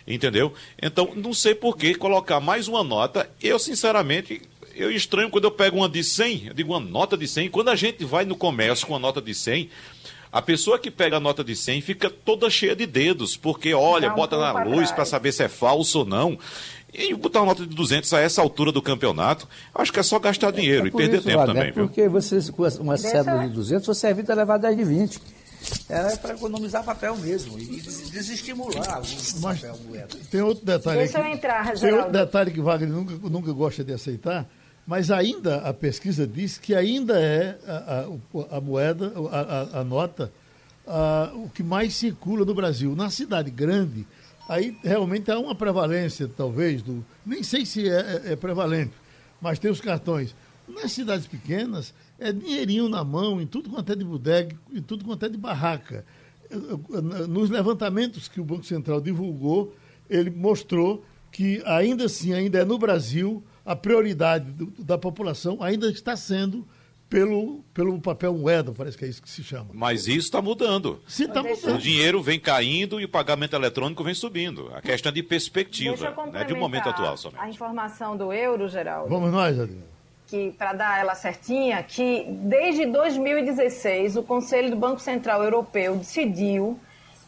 [0.08, 0.52] Entendeu?
[0.82, 3.30] Então, não sei por que colocar mais uma nota.
[3.40, 4.42] Eu, sinceramente,
[4.76, 7.52] eu estranho quando eu pego uma de 100, eu digo uma nota de 100.
[7.52, 9.70] Quando a gente vai no comércio com uma nota de 100,
[10.32, 14.10] a pessoa que pega a nota de 100 fica toda cheia de dedos, porque olha,
[14.10, 16.40] não, bota na luz para saber se é falso ou não.
[16.94, 20.20] E botar uma nota de 200 a essa altura do campeonato, acho que é só
[20.20, 21.88] gastar dinheiro é, é e perder isso, tempo Wagner, também, viu?
[21.88, 25.22] Porque você, com uma cédula de 200, você evita levar 10 de 20.
[25.90, 27.82] Era para economizar papel mesmo e
[28.12, 30.18] desestimular o Mas papel moeda.
[30.30, 33.94] Tem outro detalhe Deixa eu entrar, Tem outro detalhe que Wagner nunca, nunca gosta de
[33.94, 34.46] aceitar,
[34.86, 38.06] mas ainda a pesquisa diz que ainda é a,
[38.52, 40.32] a, a moeda, a, a nota,
[41.34, 42.94] o que mais circula no Brasil.
[42.96, 44.06] Na cidade grande,
[44.48, 47.06] aí realmente há uma prevalência, talvez, do.
[47.26, 48.94] Nem sei se é, é, é prevalente,
[49.42, 50.36] mas tem os cartões.
[50.68, 55.04] Nas cidades pequenas, é dinheirinho na mão, em tudo quanto é de bodega, em tudo
[55.04, 56.06] quanto é de barraca.
[57.28, 59.76] Nos levantamentos que o Banco Central divulgou,
[60.10, 64.46] ele mostrou que ainda assim, ainda é no Brasil, a prioridade
[64.80, 66.66] da população ainda está sendo
[67.14, 69.68] pelo, pelo papel moeda, parece que é isso que se chama.
[69.72, 71.00] Mas isso está mudando.
[71.08, 71.76] Sim, está mudando.
[71.76, 74.72] O dinheiro vem caindo e o pagamento eletrônico vem subindo.
[74.74, 77.40] A questão de perspectiva, né, de um momento atual somente.
[77.40, 79.10] A informação do euro, Geraldo.
[79.10, 79.94] Vamos nós, Adriano
[80.26, 86.80] que para dar ela certinha, que desde 2016 o Conselho do Banco Central Europeu decidiu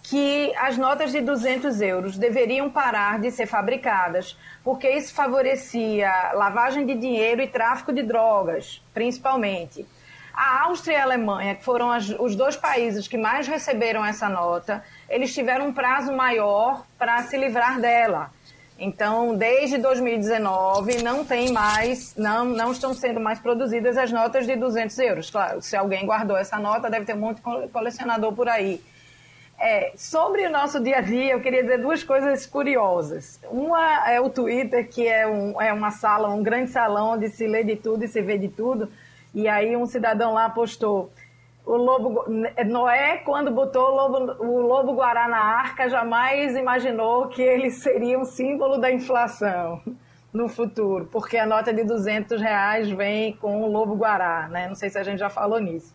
[0.08, 6.86] que as notas de 200 euros deveriam parar de ser fabricadas, porque isso favorecia lavagem
[6.86, 9.86] de dinheiro e tráfico de drogas, principalmente.
[10.32, 14.30] A Áustria e a Alemanha, que foram as, os dois países que mais receberam essa
[14.30, 18.30] nota, eles tiveram um prazo maior para se livrar dela.
[18.78, 24.56] Então, desde 2019, não tem mais, não, não estão sendo mais produzidas as notas de
[24.56, 25.30] 200 euros.
[25.32, 28.84] Claro, se alguém guardou essa nota, deve ter de colecionador por aí.
[29.68, 33.40] É, sobre o nosso dia a dia, eu queria dizer duas coisas curiosas.
[33.50, 37.48] Uma é o Twitter, que é, um, é uma sala, um grande salão onde se
[37.48, 38.88] lê de tudo e se vê de tudo.
[39.34, 41.12] E aí um cidadão lá postou
[41.66, 42.26] o lobo
[42.68, 48.20] Noé quando botou o lobo, o lobo guará na arca jamais imaginou que ele seria
[48.20, 49.82] um símbolo da inflação
[50.32, 54.68] no futuro, porque a nota de 200 reais vem com o lobo guará, né?
[54.68, 55.92] Não sei se a gente já falou nisso.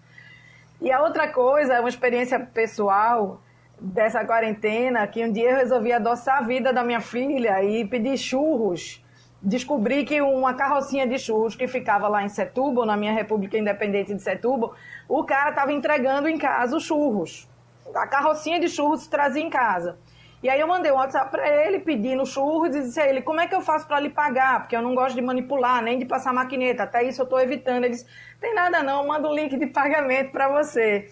[0.80, 3.40] E a outra coisa, uma experiência pessoal
[3.80, 8.18] dessa quarentena, que um dia eu resolvi adoçar a vida da minha filha e pedir
[8.18, 9.02] churros.
[9.42, 14.14] Descobri que uma carrocinha de churros que ficava lá em Setúbal, na minha República Independente
[14.14, 14.74] de Setúbal,
[15.08, 17.48] o cara estava entregando em casa os churros.
[17.94, 19.98] A carrocinha de churros trazia em casa.
[20.42, 23.40] E aí eu mandei um WhatsApp para ele pedindo churros e disse a ele, como
[23.40, 24.60] é que eu faço para lhe pagar?
[24.60, 26.82] Porque eu não gosto de manipular, nem de passar maquineta.
[26.82, 27.84] Até isso eu estou evitando.
[27.84, 28.06] Ele disse,
[28.40, 31.08] tem nada não, manda um link de pagamento para você.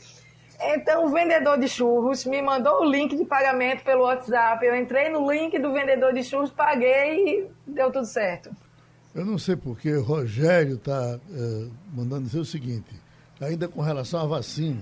[0.61, 4.65] Então o vendedor de churros me mandou o link de pagamento pelo WhatsApp.
[4.65, 8.51] Eu entrei no link do vendedor de churros, paguei e deu tudo certo.
[9.15, 13.09] Eu não sei porque o Rogério está eh, mandando dizer o seguinte
[13.41, 14.81] ainda com relação à vacina.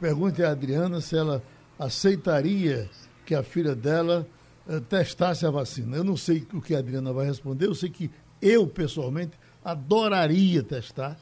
[0.00, 1.42] Pergunte à Adriana se ela
[1.78, 2.88] aceitaria
[3.24, 4.26] que a filha dela
[4.66, 5.96] uh, testasse a vacina.
[5.96, 8.10] Eu não sei o que a Adriana vai responder, eu sei que
[8.40, 9.32] eu, pessoalmente,
[9.64, 11.18] adoraria testar.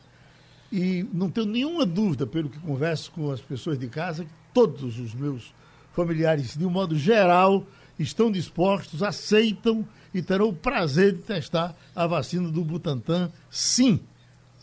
[0.73, 4.99] E não tenho nenhuma dúvida, pelo que converso com as pessoas de casa, que todos
[4.99, 5.53] os meus
[5.93, 7.67] familiares, de um modo geral,
[7.99, 14.01] estão dispostos, aceitam e terão o prazer de testar a vacina do Butantan, sim.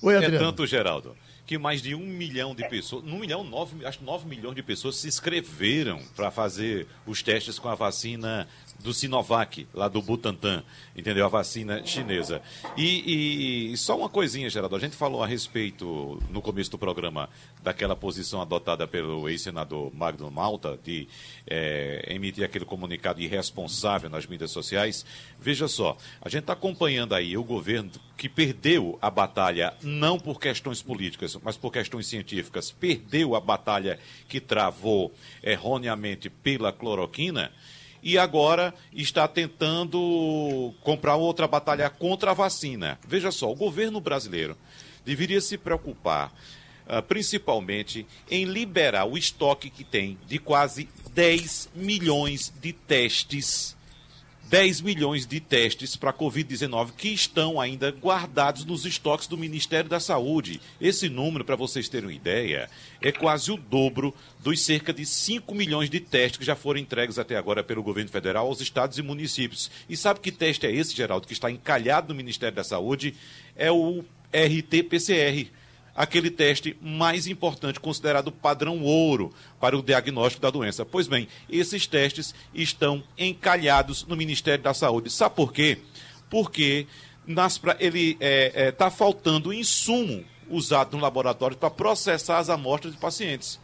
[0.02, 0.36] Oi, Adriana.
[0.36, 1.16] É tanto, Geraldo
[1.52, 4.64] que mais de um milhão de pessoas, um milhão, nove, acho que nove milhões de
[4.64, 8.48] pessoas se inscreveram para fazer os testes com a vacina
[8.80, 10.64] do Sinovac, lá do Butantan,
[10.96, 11.26] entendeu?
[11.26, 12.42] A vacina chinesa.
[12.76, 17.30] E, e, só uma coisinha, Geraldo, a gente falou a respeito, no começo do programa,
[17.62, 21.08] daquela posição adotada pelo ex-senador Magno Malta, de
[21.48, 25.06] é, emitir aquele comunicado irresponsável nas mídias sociais.
[25.40, 30.40] Veja só, a gente está acompanhando aí o governo que perdeu a batalha, não por
[30.40, 35.12] questões políticas, mas por questões científicas, perdeu a batalha que travou
[35.44, 37.52] erroneamente pela cloroquina
[38.04, 43.00] e agora está tentando comprar outra batalha contra a vacina.
[43.08, 44.58] Veja só, o governo brasileiro
[45.06, 46.34] deveria se preocupar
[46.88, 53.76] uh, principalmente em liberar o estoque que tem de quase 10 milhões de testes
[54.52, 59.98] 10 milhões de testes para Covid-19 que estão ainda guardados nos estoques do Ministério da
[59.98, 60.60] Saúde.
[60.82, 62.70] Esse número, para vocês terem uma ideia,
[63.02, 67.18] é quase o dobro dos cerca de 5 milhões de testes que já foram entregues
[67.18, 69.72] até agora pelo governo federal aos estados e municípios.
[69.88, 73.16] E sabe que teste é esse, Geraldo, que está encalhado no Ministério da Saúde?
[73.56, 75.50] É o RT-PCR
[75.96, 80.86] aquele teste mais importante, considerado padrão ouro para o diagnóstico da doença.
[80.86, 85.10] Pois bem, esses testes estão encalhados no Ministério da Saúde.
[85.10, 85.80] Sabe por quê?
[86.30, 86.88] Porque
[87.26, 92.94] nas, ele está é, é, tá faltando insumo usado no laboratório para processar as amostras
[92.94, 93.60] de pacientes.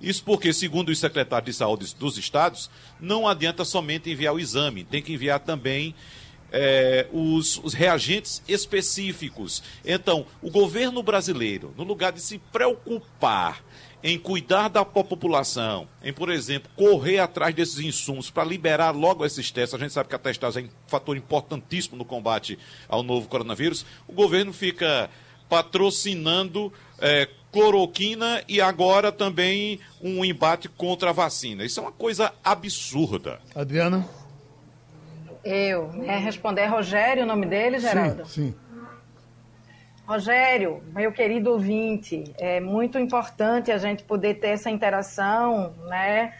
[0.00, 2.68] Isso porque, segundo os secretários de saúde dos estados,
[3.00, 5.94] não adianta somente enviar o exame, tem que enviar também
[6.52, 9.62] é, os, os, reagentes específicos.
[9.84, 13.64] Então, o governo brasileiro, no lugar de se preocupar
[14.02, 19.50] em cuidar da população, em, por exemplo, correr atrás desses insumos para liberar logo esses
[19.50, 23.28] testes, a gente sabe que a testagem é um fator importantíssimo no combate ao novo
[23.28, 25.08] coronavírus, o governo fica
[25.48, 31.64] patrocinando é, cloroquina e agora também um embate contra a vacina.
[31.64, 33.38] Isso é uma coisa absurda.
[33.54, 34.08] Adriana?
[35.44, 36.18] Eu, né?
[36.18, 38.24] Responder Rogério, o nome dele, Geraldo?
[38.26, 38.56] Sim, sim.
[40.06, 46.34] Rogério, meu querido ouvinte, é muito importante a gente poder ter essa interação, né?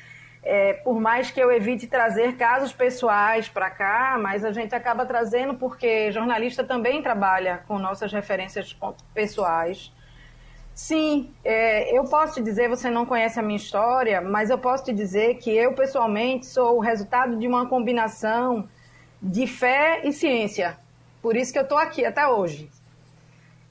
[0.45, 5.07] É, por mais que eu evite trazer casos pessoais para cá, mas a gente acaba
[5.07, 8.77] trazendo porque jornalista também trabalha com nossas referências
[9.15, 9.93] pessoais.
[10.75, 14.85] Sim, é, eu posso te dizer, você não conhece a minha história, mas eu posso
[14.85, 18.69] te dizer que eu pessoalmente sou o resultado de uma combinação
[19.23, 20.77] de fé e ciência.
[21.23, 22.69] Por isso que eu estou aqui até hoje.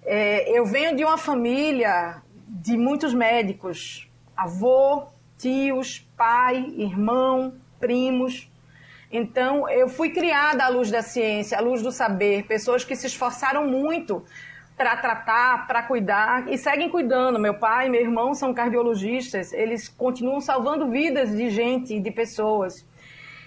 [0.03, 5.03] É, eu venho de uma família de muitos médicos, avô,
[5.37, 8.49] tios, pai, irmão, primos.
[9.11, 13.07] Então, eu fui criada à luz da ciência, à luz do saber, pessoas que se
[13.07, 14.23] esforçaram muito
[14.77, 17.37] para tratar, para cuidar e seguem cuidando.
[17.37, 22.85] Meu pai e meu irmão são cardiologistas, eles continuam salvando vidas de gente, de pessoas.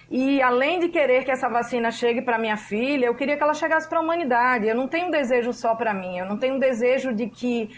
[0.09, 3.53] E além de querer que essa vacina chegue para minha filha, eu queria que ela
[3.53, 4.67] chegasse para a humanidade.
[4.67, 7.69] Eu não tenho um desejo só para mim, eu não tenho um desejo de que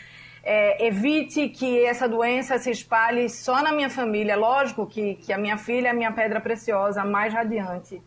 [0.44, 4.36] é, evite que essa doença se espalhe só na minha família.
[4.36, 8.02] Lógico que, que a minha filha é a minha pedra preciosa, a mais radiante.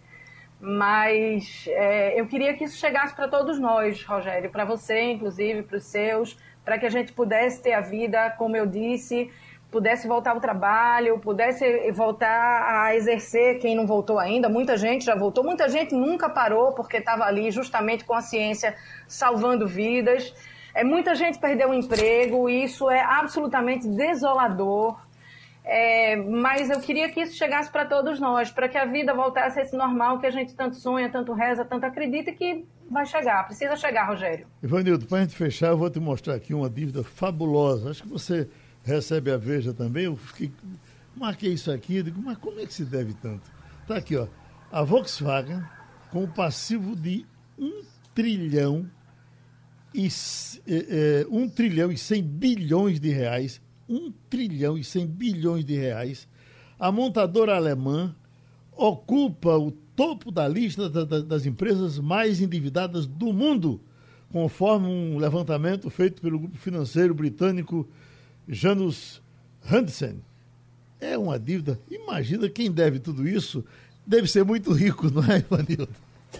[0.60, 5.78] Mas é, eu queria que isso chegasse para todos nós, Rogério, para você, inclusive, para
[5.78, 9.30] os seus, para que a gente pudesse ter a vida, como eu disse,
[9.70, 14.48] pudesse voltar ao trabalho, pudesse voltar a exercer quem não voltou ainda.
[14.48, 18.74] Muita gente já voltou, muita gente nunca parou porque estava ali justamente com a ciência
[19.06, 20.34] salvando vidas.
[20.74, 24.98] É, muita gente perdeu o emprego e isso é absolutamente desolador.
[25.62, 29.60] É, mas eu queria que isso chegasse para todos nós, para que a vida voltasse
[29.60, 33.46] a esse normal que a gente tanto sonha, tanto reza, tanto acredita que vai chegar.
[33.46, 34.46] Precisa chegar, Rogério.
[34.62, 37.90] Ivanildo, para a gente fechar, eu vou te mostrar aqui uma dívida fabulosa.
[37.90, 38.48] Acho que você
[38.82, 40.50] recebe a Veja também, eu fiquei,
[41.16, 43.50] marquei isso aqui, digo, mas como é que se deve tanto?
[43.82, 44.26] Está aqui, ó,
[44.70, 45.62] a Volkswagen
[46.10, 47.24] com o passivo de
[47.58, 47.82] 1
[48.14, 48.88] trilhão
[49.94, 50.08] e
[50.66, 55.74] é, é, 1 trilhão e 100 bilhões de reais, 1 trilhão e 100 bilhões de
[55.74, 56.28] reais,
[56.78, 58.14] a montadora alemã
[58.72, 63.80] ocupa o topo da lista da, da, das empresas mais endividadas do mundo,
[64.32, 67.88] conforme um levantamento feito pelo grupo financeiro britânico
[68.50, 69.22] Janus
[69.70, 70.22] Hansen.
[71.00, 71.78] É uma dívida.
[71.90, 73.64] Imagina quem deve tudo isso.
[74.06, 75.88] Deve ser muito rico, não é, Ivanildo?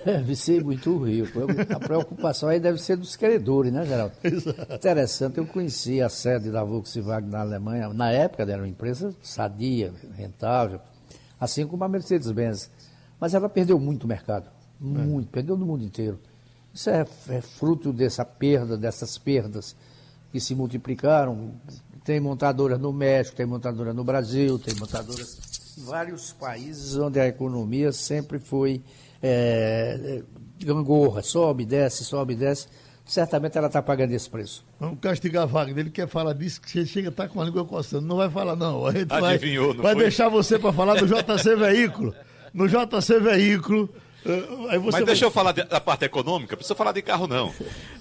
[0.05, 1.41] Deve ser muito rico.
[1.75, 4.15] A preocupação aí deve ser dos credores, né, Geraldo?
[4.23, 4.75] Exato.
[4.75, 7.89] Interessante, eu conheci a sede da Volkswagen na Alemanha.
[7.89, 10.81] Na época era uma empresa sadia, rentável,
[11.41, 12.71] assim como a Mercedes-Benz.
[13.19, 14.51] Mas ela perdeu muito mercado.
[14.79, 15.33] Muito, é.
[15.33, 16.19] perdeu no mundo inteiro.
[16.73, 19.77] Isso é, é fruto dessa perda, dessas perdas
[20.31, 21.53] que se multiplicaram
[22.05, 25.39] tem montadora no México, tem montadora no Brasil, tem montadoras
[25.79, 28.83] em vários países onde a economia sempre foi
[29.23, 30.23] é,
[30.59, 32.69] gangorra, sobe, desce, sobe, desce.
[33.05, 34.65] Certamente ela está pagando esse preço.
[34.79, 35.79] Vamos castigar a Wagner.
[35.79, 38.07] Ele quer falar disso, que chega a estar tá com a língua coçando.
[38.07, 38.87] Não vai falar, não.
[38.87, 42.15] A gente Adivinhou, vai, vai deixar você para falar do JC Veículo.
[42.55, 43.89] No JC Veículo
[44.93, 47.53] mas deixa eu falar da parte econômica, precisa falar de carro não.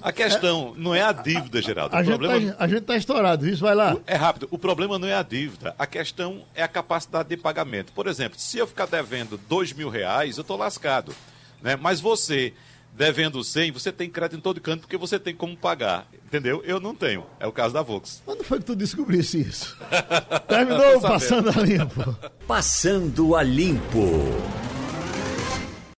[0.01, 1.95] A questão é, não é a dívida, Geraldo.
[1.95, 2.51] A, o gente problema...
[2.51, 3.97] tá, a gente está estourado, isso vai lá.
[4.05, 4.47] É rápido.
[4.51, 7.91] O problema não é a dívida, a questão é a capacidade de pagamento.
[7.93, 11.15] Por exemplo, se eu ficar devendo dois mil reais, eu estou lascado.
[11.61, 11.75] Né?
[11.75, 12.53] Mas você
[12.99, 16.05] devendo 100, você tem crédito em todo canto porque você tem como pagar.
[16.25, 16.61] Entendeu?
[16.65, 17.25] Eu não tenho.
[17.39, 18.21] É o caso da Vox.
[18.25, 19.77] Quando foi que tu descobrisse isso?
[20.47, 22.17] Terminou passando a limpo.
[22.45, 23.99] Passando a limpo.